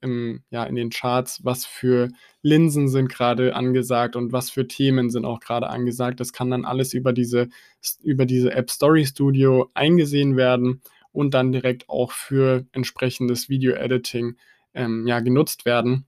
ja, 0.50 0.64
in 0.64 0.76
den 0.76 0.90
Charts, 0.90 1.44
was 1.44 1.66
für 1.66 2.08
Linsen 2.42 2.88
sind 2.88 3.10
gerade 3.10 3.54
angesagt 3.54 4.16
und 4.16 4.32
was 4.32 4.50
für 4.50 4.66
Themen 4.66 5.10
sind 5.10 5.26
auch 5.26 5.42
gerade 5.42 5.68
angesagt. 5.68 6.22
Das 6.22 6.32
kann 6.32 6.50
dann 6.50 6.64
alles 6.64 6.94
über 6.94 7.12
diese, 7.12 7.50
über 8.02 8.26
diese 8.26 8.54
App 8.54 8.70
Story 8.70 9.06
Studio 9.06 9.70
eingesehen 9.74 10.38
werden 10.38 10.82
und 11.12 11.34
dann 11.34 11.52
direkt 11.52 11.90
auch 11.90 12.14
für 12.14 12.66
entsprechendes 12.72 13.50
Video-Editing 13.50 14.38
ähm, 14.74 15.06
ja, 15.06 15.20
genutzt 15.20 15.66
werden. 15.66 16.06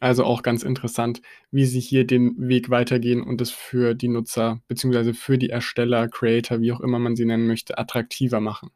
Also 0.00 0.24
auch 0.24 0.42
ganz 0.42 0.64
interessant, 0.64 1.22
wie 1.52 1.66
sie 1.66 1.80
hier 1.80 2.04
den 2.04 2.48
Weg 2.48 2.68
weitergehen 2.68 3.22
und 3.22 3.40
es 3.40 3.52
für 3.52 3.94
die 3.94 4.08
Nutzer 4.08 4.60
bzw. 4.66 5.12
für 5.12 5.38
die 5.38 5.50
Ersteller, 5.50 6.08
Creator, 6.08 6.60
wie 6.60 6.72
auch 6.72 6.80
immer 6.80 6.98
man 6.98 7.14
sie 7.14 7.26
nennen 7.26 7.46
möchte, 7.46 7.78
attraktiver 7.78 8.40
machen. 8.40 8.70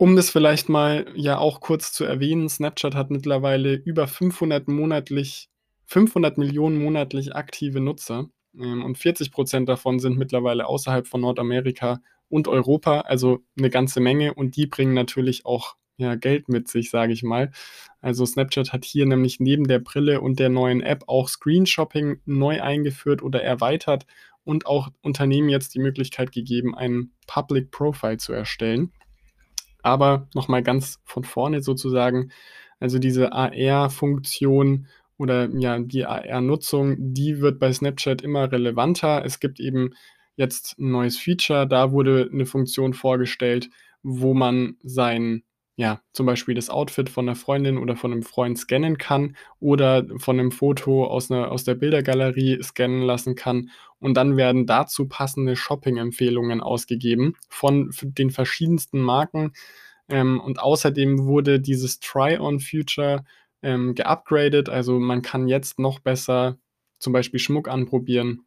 Um 0.00 0.16
das 0.16 0.30
vielleicht 0.30 0.70
mal 0.70 1.04
ja 1.14 1.36
auch 1.36 1.60
kurz 1.60 1.92
zu 1.92 2.04
erwähnen, 2.04 2.48
Snapchat 2.48 2.94
hat 2.94 3.10
mittlerweile 3.10 3.74
über 3.74 4.08
500 4.08 4.66
monatlich, 4.66 5.50
500 5.84 6.38
Millionen 6.38 6.82
monatlich 6.82 7.36
aktive 7.36 7.82
Nutzer 7.82 8.30
ähm, 8.58 8.82
und 8.82 8.96
40 8.96 9.30
Prozent 9.30 9.68
davon 9.68 9.98
sind 9.98 10.16
mittlerweile 10.16 10.64
außerhalb 10.64 11.06
von 11.06 11.20
Nordamerika 11.20 12.00
und 12.30 12.48
Europa, 12.48 13.00
also 13.02 13.40
eine 13.58 13.68
ganze 13.68 14.00
Menge 14.00 14.32
und 14.32 14.56
die 14.56 14.66
bringen 14.66 14.94
natürlich 14.94 15.44
auch 15.44 15.76
ja, 15.98 16.14
Geld 16.14 16.48
mit 16.48 16.68
sich, 16.68 16.88
sage 16.88 17.12
ich 17.12 17.22
mal. 17.22 17.52
Also 18.00 18.24
Snapchat 18.24 18.72
hat 18.72 18.86
hier 18.86 19.04
nämlich 19.04 19.38
neben 19.38 19.68
der 19.68 19.80
Brille 19.80 20.22
und 20.22 20.38
der 20.38 20.48
neuen 20.48 20.80
App 20.80 21.04
auch 21.08 21.28
Screenshopping 21.28 22.22
neu 22.24 22.62
eingeführt 22.62 23.22
oder 23.22 23.42
erweitert 23.42 24.06
und 24.44 24.64
auch 24.64 24.88
Unternehmen 25.02 25.50
jetzt 25.50 25.74
die 25.74 25.80
Möglichkeit 25.80 26.32
gegeben, 26.32 26.74
einen 26.74 27.12
Public 27.26 27.70
Profile 27.70 28.16
zu 28.16 28.32
erstellen. 28.32 28.92
Aber 29.82 30.28
nochmal 30.34 30.62
ganz 30.62 31.00
von 31.04 31.24
vorne 31.24 31.62
sozusagen, 31.62 32.30
also 32.78 32.98
diese 32.98 33.32
AR-Funktion 33.32 34.86
oder 35.18 35.48
ja, 35.54 35.78
die 35.78 36.06
AR-Nutzung, 36.06 36.96
die 36.98 37.40
wird 37.40 37.58
bei 37.58 37.72
Snapchat 37.72 38.22
immer 38.22 38.50
relevanter. 38.50 39.22
Es 39.24 39.38
gibt 39.40 39.60
eben 39.60 39.94
jetzt 40.36 40.78
ein 40.78 40.90
neues 40.90 41.18
Feature, 41.18 41.66
da 41.66 41.92
wurde 41.92 42.30
eine 42.32 42.46
Funktion 42.46 42.94
vorgestellt, 42.94 43.68
wo 44.02 44.32
man 44.32 44.76
sein 44.82 45.42
ja, 45.80 46.02
zum 46.12 46.26
Beispiel 46.26 46.54
das 46.54 46.68
Outfit 46.68 47.08
von 47.08 47.26
einer 47.26 47.36
Freundin 47.36 47.78
oder 47.78 47.96
von 47.96 48.12
einem 48.12 48.22
Freund 48.22 48.58
scannen 48.58 48.98
kann 48.98 49.34
oder 49.60 50.04
von 50.18 50.38
einem 50.38 50.52
Foto 50.52 51.06
aus, 51.06 51.30
einer, 51.30 51.50
aus 51.50 51.64
der 51.64 51.74
Bildergalerie 51.74 52.62
scannen 52.62 53.00
lassen 53.00 53.34
kann. 53.34 53.70
Und 53.98 54.12
dann 54.12 54.36
werden 54.36 54.66
dazu 54.66 55.08
passende 55.08 55.56
Shopping-Empfehlungen 55.56 56.60
ausgegeben 56.60 57.34
von 57.48 57.90
den 58.02 58.30
verschiedensten 58.30 59.00
Marken. 59.00 59.54
Ähm, 60.10 60.38
und 60.40 60.60
außerdem 60.60 61.24
wurde 61.24 61.60
dieses 61.60 61.98
Try-on-Future 61.98 63.24
ähm, 63.62 63.94
geupgradet. 63.94 64.68
Also 64.68 64.98
man 64.98 65.22
kann 65.22 65.48
jetzt 65.48 65.78
noch 65.78 65.98
besser 65.98 66.58
zum 66.98 67.14
Beispiel 67.14 67.40
Schmuck 67.40 67.68
anprobieren. 67.68 68.44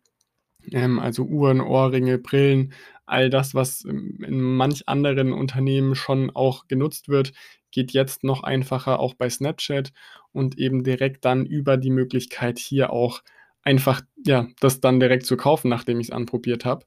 Ähm, 0.72 1.00
also 1.00 1.24
Uhren, 1.24 1.62
Ohrringe, 1.62 2.18
Brillen, 2.18 2.74
all 3.06 3.30
das, 3.30 3.54
was 3.54 3.82
in 3.84 4.42
manch 4.42 4.88
anderen 4.88 5.34
Unternehmen 5.34 5.96
schon 5.96 6.30
auch 6.32 6.68
genutzt 6.68 7.10
wird, 7.10 7.34
geht 7.72 7.92
jetzt 7.92 8.24
noch 8.24 8.44
einfacher 8.44 9.00
auch 9.00 9.14
bei 9.16 9.30
Snapchat 9.30 9.92
und 10.32 10.58
eben 10.58 10.84
direkt 10.84 11.26
dann 11.26 11.46
über 11.46 11.78
die 11.78 11.90
Möglichkeit 11.90 12.60
hier 12.60 12.92
auch 12.92 13.22
einfach 13.64 14.02
ja, 14.26 14.48
das 14.60 14.80
dann 14.80 15.00
direkt 15.00 15.26
zu 15.26 15.38
kaufen, 15.38 15.70
nachdem 15.70 16.00
ich 16.00 16.08
es 16.08 16.14
anprobiert 16.14 16.66
habe. 16.66 16.86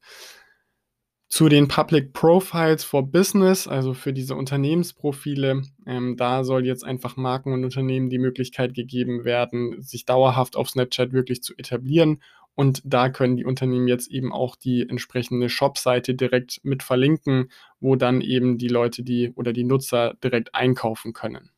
Zu 1.28 1.48
den 1.48 1.66
Public 1.66 2.12
Profiles 2.12 2.84
for 2.84 3.10
Business, 3.10 3.66
also 3.66 3.94
für 3.94 4.12
diese 4.12 4.36
Unternehmensprofile, 4.36 5.62
ähm, 5.84 6.16
da 6.16 6.44
soll 6.44 6.64
jetzt 6.64 6.84
einfach 6.84 7.16
Marken 7.16 7.52
und 7.52 7.64
Unternehmen 7.64 8.10
die 8.10 8.20
Möglichkeit 8.20 8.74
gegeben 8.74 9.24
werden, 9.24 9.82
sich 9.82 10.04
dauerhaft 10.04 10.54
auf 10.54 10.70
Snapchat 10.70 11.12
wirklich 11.12 11.42
zu 11.42 11.52
etablieren 11.56 12.22
und 12.56 12.80
da 12.84 13.10
können 13.10 13.36
die 13.36 13.44
Unternehmen 13.44 13.86
jetzt 13.86 14.10
eben 14.10 14.32
auch 14.32 14.56
die 14.56 14.88
entsprechende 14.88 15.48
Shop-Seite 15.50 16.14
direkt 16.14 16.60
mit 16.64 16.82
verlinken, 16.82 17.50
wo 17.80 17.96
dann 17.96 18.22
eben 18.22 18.56
die 18.56 18.68
Leute, 18.68 19.02
die 19.02 19.30
oder 19.36 19.52
die 19.52 19.64
Nutzer 19.64 20.14
direkt 20.24 20.54
einkaufen 20.54 21.12
können. 21.12 21.50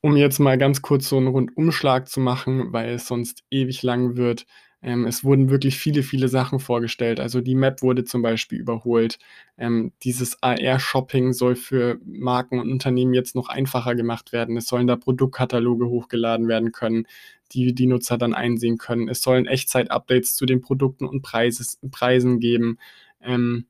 Um 0.00 0.16
jetzt 0.16 0.38
mal 0.38 0.58
ganz 0.58 0.82
kurz 0.82 1.08
so 1.08 1.16
einen 1.16 1.26
Rundumschlag 1.26 2.08
zu 2.08 2.20
machen, 2.20 2.72
weil 2.72 2.90
es 2.90 3.08
sonst 3.08 3.44
ewig 3.50 3.82
lang 3.82 4.16
wird, 4.16 4.46
ähm, 4.80 5.06
es 5.06 5.24
wurden 5.24 5.50
wirklich 5.50 5.76
viele, 5.76 6.02
viele 6.02 6.28
Sachen 6.28 6.60
vorgestellt. 6.60 7.18
Also 7.18 7.40
die 7.40 7.56
Map 7.56 7.82
wurde 7.82 8.04
zum 8.04 8.22
Beispiel 8.22 8.60
überholt. 8.60 9.18
Ähm, 9.56 9.92
dieses 10.04 10.40
AR-Shopping 10.42 11.32
soll 11.32 11.56
für 11.56 11.98
Marken 12.04 12.60
und 12.60 12.70
Unternehmen 12.70 13.12
jetzt 13.12 13.34
noch 13.34 13.48
einfacher 13.48 13.96
gemacht 13.96 14.32
werden. 14.32 14.56
Es 14.56 14.66
sollen 14.66 14.86
da 14.86 14.96
Produktkataloge 14.96 15.88
hochgeladen 15.88 16.46
werden 16.46 16.70
können, 16.70 17.06
die 17.52 17.74
die 17.74 17.86
Nutzer 17.86 18.18
dann 18.18 18.34
einsehen 18.34 18.78
können. 18.78 19.08
Es 19.08 19.22
sollen 19.22 19.46
Echtzeit-Updates 19.46 20.34
zu 20.34 20.46
den 20.46 20.60
Produkten 20.60 21.04
und 21.04 21.22
Preises, 21.22 21.78
Preisen 21.90 22.40
geben. 22.40 22.78
Ähm, 23.20 23.66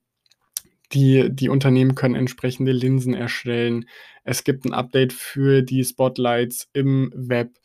die, 0.93 1.29
die 1.31 1.49
Unternehmen 1.49 1.95
können 1.95 2.15
entsprechende 2.15 2.73
Linsen 2.73 3.15
erstellen. 3.15 3.87
Es 4.25 4.45
gibt 4.45 4.65
ein 4.65 4.73
Update 4.73 5.13
für 5.13 5.63
die 5.63 5.85
Spotlights 5.85 6.69
im 6.73 7.13
Web 7.15 7.59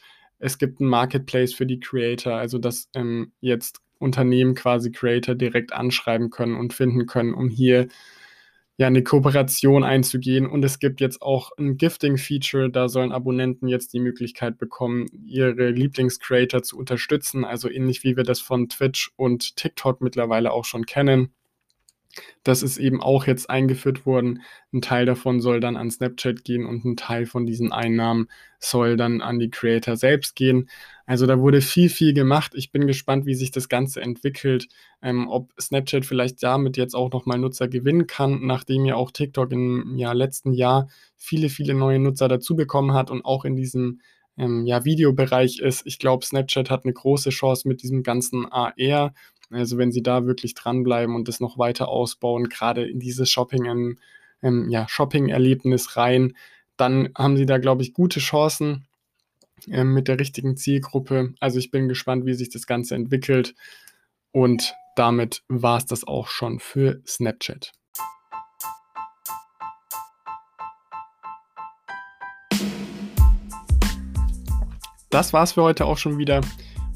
es 0.44 0.58
gibt 0.58 0.82
ein 0.82 0.88
Marketplace 0.88 1.54
für 1.54 1.66
die 1.66 1.80
Creator, 1.80 2.34
also 2.34 2.58
dass 2.58 2.90
ähm, 2.94 3.32
jetzt 3.40 3.80
Unternehmen 3.98 4.56
quasi 4.56 4.92
Creator 4.92 5.36
direkt 5.36 5.72
anschreiben 5.72 6.32
können 6.32 6.58
und 6.58 6.74
finden 6.74 7.06
können, 7.06 7.34
um 7.34 7.48
hier 7.48 7.88
ja 8.78 8.88
eine 8.88 9.04
Kooperation 9.04 9.84
einzugehen. 9.84 10.48
Und 10.48 10.64
es 10.66 10.80
gibt 10.80 11.02
jetzt 11.02 11.22
auch 11.22 11.52
ein 11.58 11.78
Gifting-Feature, 11.78 12.70
da 12.70 12.90
sollen 12.90 13.12
Abonnenten 13.12 13.68
jetzt 13.68 13.94
die 13.94 14.00
Möglichkeit 14.00 14.58
bekommen, 14.58 15.08
ihre 15.26 15.70
Lieblingscreator 15.70 16.64
zu 16.64 16.78
unterstützen, 16.78 17.46
also 17.46 17.70
ähnlich 17.70 18.04
wie 18.04 18.18
wir 18.18 18.24
das 18.24 18.40
von 18.40 18.70
Twitch 18.70 19.12
und 19.16 19.56
TikTok 19.56 20.02
mittlerweile 20.02 20.52
auch 20.52 20.66
schon 20.66 20.86
kennen. 20.86 21.34
Das 22.44 22.62
ist 22.62 22.78
eben 22.78 23.02
auch 23.02 23.26
jetzt 23.26 23.50
eingeführt 23.50 24.06
worden. 24.06 24.42
Ein 24.72 24.82
Teil 24.82 25.06
davon 25.06 25.42
soll 25.42 25.60
dann 25.60 25.76
an 25.76 25.90
Snapchat 25.90 26.44
gehen 26.44 26.66
und 26.66 26.86
ein 26.86 26.96
Teil 26.96 27.26
von 27.26 27.46
diesen 27.46 27.72
Einnahmen 27.72 28.28
soll 28.60 28.98
dann 28.98 29.22
an 29.22 29.40
die 29.40 29.50
Creator 29.50 29.98
selbst 29.98 30.36
gehen. 30.36 30.70
Also 31.06 31.26
da 31.28 31.40
wurde 31.40 31.62
viel, 31.62 31.90
viel 31.90 32.14
gemacht. 32.14 32.54
Ich 32.56 32.72
bin 32.72 32.88
gespannt, 32.88 33.26
wie 33.26 33.36
sich 33.36 33.52
das 33.52 33.68
Ganze 33.68 34.02
entwickelt, 34.02 34.68
ähm, 35.02 35.28
ob 35.28 35.52
Snapchat 35.60 36.06
vielleicht 36.06 36.42
damit 36.44 36.78
jetzt 36.78 36.96
auch 36.96 37.12
nochmal 37.12 37.38
Nutzer 37.38 37.68
gewinnen 37.68 38.08
kann, 38.08 38.46
nachdem 38.46 38.86
ja 38.86 38.96
auch 38.96 39.12
TikTok 39.12 39.52
im 39.52 39.98
ja, 39.98 40.14
letzten 40.14 40.54
Jahr 40.54 40.88
viele, 41.18 41.50
viele 41.50 41.74
neue 41.74 42.00
Nutzer 42.00 42.28
dazu 42.28 42.56
bekommen 42.56 42.94
hat 42.94 43.12
und 43.12 43.26
auch 43.26 43.44
in 43.44 43.56
diesem 43.56 44.00
ähm, 44.38 44.66
ja, 44.66 44.86
Videobereich 44.86 45.60
ist. 45.60 45.86
Ich 45.86 46.00
glaube, 46.00 46.26
Snapchat 46.26 46.70
hat 46.70 46.86
eine 46.86 46.94
große 46.94 47.32
Chance 47.32 47.68
mit 47.68 47.84
diesem 47.84 48.04
ganzen 48.04 48.50
AR 48.52 49.14
also 49.54 49.78
wenn 49.78 49.92
sie 49.92 50.04
da 50.04 50.26
wirklich 50.26 50.56
dranbleiben 50.56 51.16
und 51.16 51.28
das 51.28 51.40
noch 51.40 51.58
weiter 51.58 51.88
ausbauen, 51.88 52.50
gerade 52.50 52.88
in 52.88 53.00
dieses 53.00 53.30
Shopping, 53.30 53.66
ähm, 53.66 54.00
ähm, 54.42 54.70
ja, 54.70 54.88
Shopping-Erlebnis 54.88 55.96
rein, 55.96 56.34
dann 56.76 57.10
haben 57.16 57.38
sie 57.38 57.46
da, 57.46 57.60
glaube 57.60 57.84
ich, 57.84 57.94
gute 57.94 58.20
Chancen 58.20 58.86
ähm, 59.72 59.94
mit 59.94 60.08
der 60.08 60.20
richtigen 60.20 60.56
Zielgruppe. 60.58 61.34
Also 61.40 61.60
ich 61.60 61.72
bin 61.72 61.88
gespannt, 61.88 62.26
wie 62.26 62.34
sich 62.34 62.50
das 62.50 62.68
Ganze 62.68 62.96
entwickelt. 62.96 63.56
Und 64.32 64.74
damit 64.96 65.44
war 65.48 65.78
es 65.78 65.86
das 65.86 66.06
auch 66.06 66.28
schon 66.28 66.60
für 66.60 67.02
Snapchat. 67.06 67.72
Das 75.10 75.32
war 75.32 75.44
es 75.44 75.52
für 75.52 75.62
heute 75.62 75.86
auch 75.86 75.98
schon 75.98 76.18
wieder. 76.18 76.42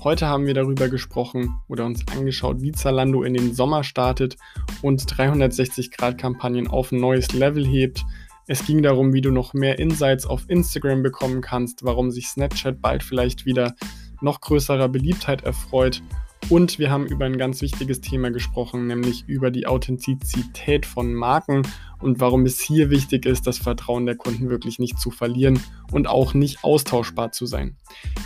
Heute 0.04 0.26
haben 0.26 0.48
wir 0.48 0.56
darüber 0.56 0.90
gesprochen 0.90 1.60
oder 1.68 1.86
uns 1.86 2.08
angeschaut, 2.08 2.62
wie 2.62 2.72
Zalando 2.72 3.24
in 3.24 3.36
den 3.36 3.54
Sommer 3.54 3.84
startet 3.84 4.38
und 4.82 5.02
360-Grad-Kampagnen 5.02 6.68
auf 6.68 6.92
ein 6.92 7.00
neues 7.00 7.34
Level 7.34 7.64
hebt. 7.64 8.04
Es 8.50 8.66
ging 8.66 8.82
darum, 8.82 9.12
wie 9.12 9.20
du 9.20 9.30
noch 9.30 9.54
mehr 9.54 9.78
Insights 9.78 10.26
auf 10.26 10.46
Instagram 10.48 11.04
bekommen 11.04 11.42
kannst, 11.42 11.84
warum 11.84 12.12
sich 12.12 12.30
Snapchat 12.30 12.82
bald 12.82 13.04
vielleicht 13.04 13.46
wieder 13.46 13.76
noch 14.22 14.40
größerer 14.40 14.88
Beliebtheit 14.88 15.44
erfreut 15.44 16.02
und 16.50 16.80
wir 16.80 16.90
haben 16.90 17.06
über 17.06 17.26
ein 17.26 17.38
ganz 17.38 17.62
wichtiges 17.62 18.00
Thema 18.00 18.32
gesprochen, 18.32 18.88
nämlich 18.88 19.26
über 19.28 19.52
die 19.52 19.68
Authentizität 19.68 20.86
von 20.86 21.14
Marken 21.14 21.64
und 22.00 22.22
warum 22.22 22.46
es 22.46 22.62
hier 22.62 22.90
wichtig 22.90 23.26
ist, 23.26 23.48
das 23.48 23.58
Vertrauen 23.58 24.06
der 24.06 24.16
Kunden 24.16 24.50
wirklich 24.50 24.80
nicht 24.80 24.98
zu 24.98 25.12
verlieren 25.12 25.60
und 25.92 26.08
auch 26.08 26.34
nicht 26.34 26.64
austauschbar 26.64 27.34
zu 27.34 27.46
sein. 27.46 27.76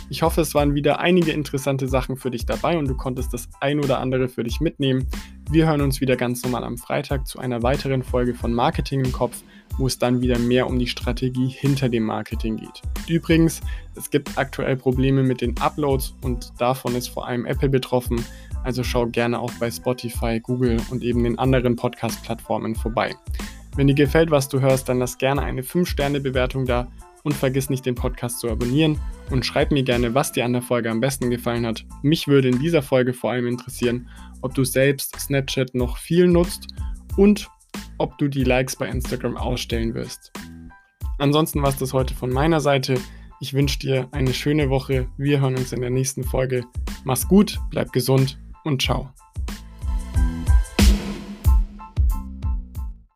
Ich 0.08 0.22
hoffe, 0.22 0.40
es 0.40 0.54
waren 0.54 0.76
wieder 0.76 1.00
einige 1.00 1.32
interessante 1.32 1.88
Sachen 1.88 2.16
für 2.16 2.30
dich 2.30 2.46
dabei 2.46 2.78
und 2.78 2.86
du 2.86 2.96
konntest 2.96 3.34
das 3.34 3.48
ein 3.60 3.80
oder 3.80 3.98
andere 3.98 4.28
für 4.28 4.44
dich 4.44 4.60
mitnehmen. 4.60 5.08
Wir 5.50 5.66
hören 5.66 5.80
uns 5.80 6.00
wieder 6.00 6.16
ganz 6.16 6.44
normal 6.44 6.62
am 6.62 6.78
Freitag 6.78 7.26
zu 7.26 7.40
einer 7.40 7.64
weiteren 7.64 8.04
Folge 8.04 8.34
von 8.34 8.54
Marketing 8.54 9.04
im 9.04 9.10
Kopf, 9.10 9.42
wo 9.78 9.86
es 9.86 9.98
dann 9.98 10.20
wieder 10.20 10.38
mehr 10.38 10.66
um 10.66 10.78
die 10.78 10.86
Strategie 10.86 11.48
hinter 11.48 11.88
dem 11.88 12.04
Marketing 12.04 12.56
geht. 12.56 12.82
Übrigens, 13.08 13.60
es 13.96 14.10
gibt 14.10 14.36
aktuell 14.36 14.76
Probleme 14.76 15.22
mit 15.22 15.40
den 15.40 15.56
Uploads 15.58 16.14
und 16.22 16.52
davon 16.58 16.94
ist 16.94 17.08
vor 17.08 17.26
allem 17.26 17.46
Apple 17.46 17.68
betroffen. 17.68 18.24
Also 18.64 18.84
schau 18.84 19.06
gerne 19.06 19.38
auch 19.38 19.52
bei 19.58 19.70
Spotify, 19.70 20.40
Google 20.40 20.80
und 20.90 21.02
eben 21.02 21.24
den 21.24 21.38
anderen 21.38 21.76
Podcast-Plattformen 21.76 22.74
vorbei. 22.74 23.14
Wenn 23.76 23.86
dir 23.86 23.94
gefällt, 23.94 24.30
was 24.30 24.48
du 24.48 24.60
hörst, 24.60 24.88
dann 24.88 24.98
lass 24.98 25.18
gerne 25.18 25.42
eine 25.42 25.62
5-Sterne-Bewertung 25.62 26.66
da 26.66 26.88
und 27.22 27.34
vergiss 27.34 27.70
nicht, 27.70 27.86
den 27.86 27.94
Podcast 27.94 28.40
zu 28.40 28.50
abonnieren 28.50 28.98
und 29.30 29.46
schreib 29.46 29.70
mir 29.70 29.82
gerne, 29.82 30.14
was 30.14 30.32
dir 30.32 30.44
an 30.44 30.52
der 30.52 30.62
Folge 30.62 30.90
am 30.90 31.00
besten 31.00 31.30
gefallen 31.30 31.66
hat. 31.66 31.84
Mich 32.02 32.28
würde 32.28 32.48
in 32.48 32.58
dieser 32.58 32.82
Folge 32.82 33.14
vor 33.14 33.30
allem 33.30 33.46
interessieren, 33.46 34.08
ob 34.42 34.54
du 34.54 34.64
selbst 34.64 35.18
Snapchat 35.18 35.74
noch 35.74 35.96
viel 35.98 36.26
nutzt 36.26 36.68
und 37.16 37.48
ob 38.02 38.18
du 38.18 38.28
die 38.28 38.44
Likes 38.44 38.76
bei 38.76 38.88
Instagram 38.88 39.36
ausstellen 39.36 39.94
wirst. 39.94 40.32
Ansonsten 41.18 41.62
war 41.62 41.68
es 41.68 41.78
das 41.78 41.92
heute 41.92 42.14
von 42.14 42.30
meiner 42.30 42.60
Seite. 42.60 42.98
Ich 43.40 43.54
wünsche 43.54 43.78
dir 43.78 44.08
eine 44.12 44.34
schöne 44.34 44.70
Woche. 44.70 45.06
Wir 45.16 45.40
hören 45.40 45.56
uns 45.56 45.72
in 45.72 45.80
der 45.80 45.90
nächsten 45.90 46.24
Folge. 46.24 46.64
Mach's 47.04 47.28
gut, 47.28 47.58
bleib 47.70 47.92
gesund 47.92 48.38
und 48.64 48.82
ciao. 48.82 49.12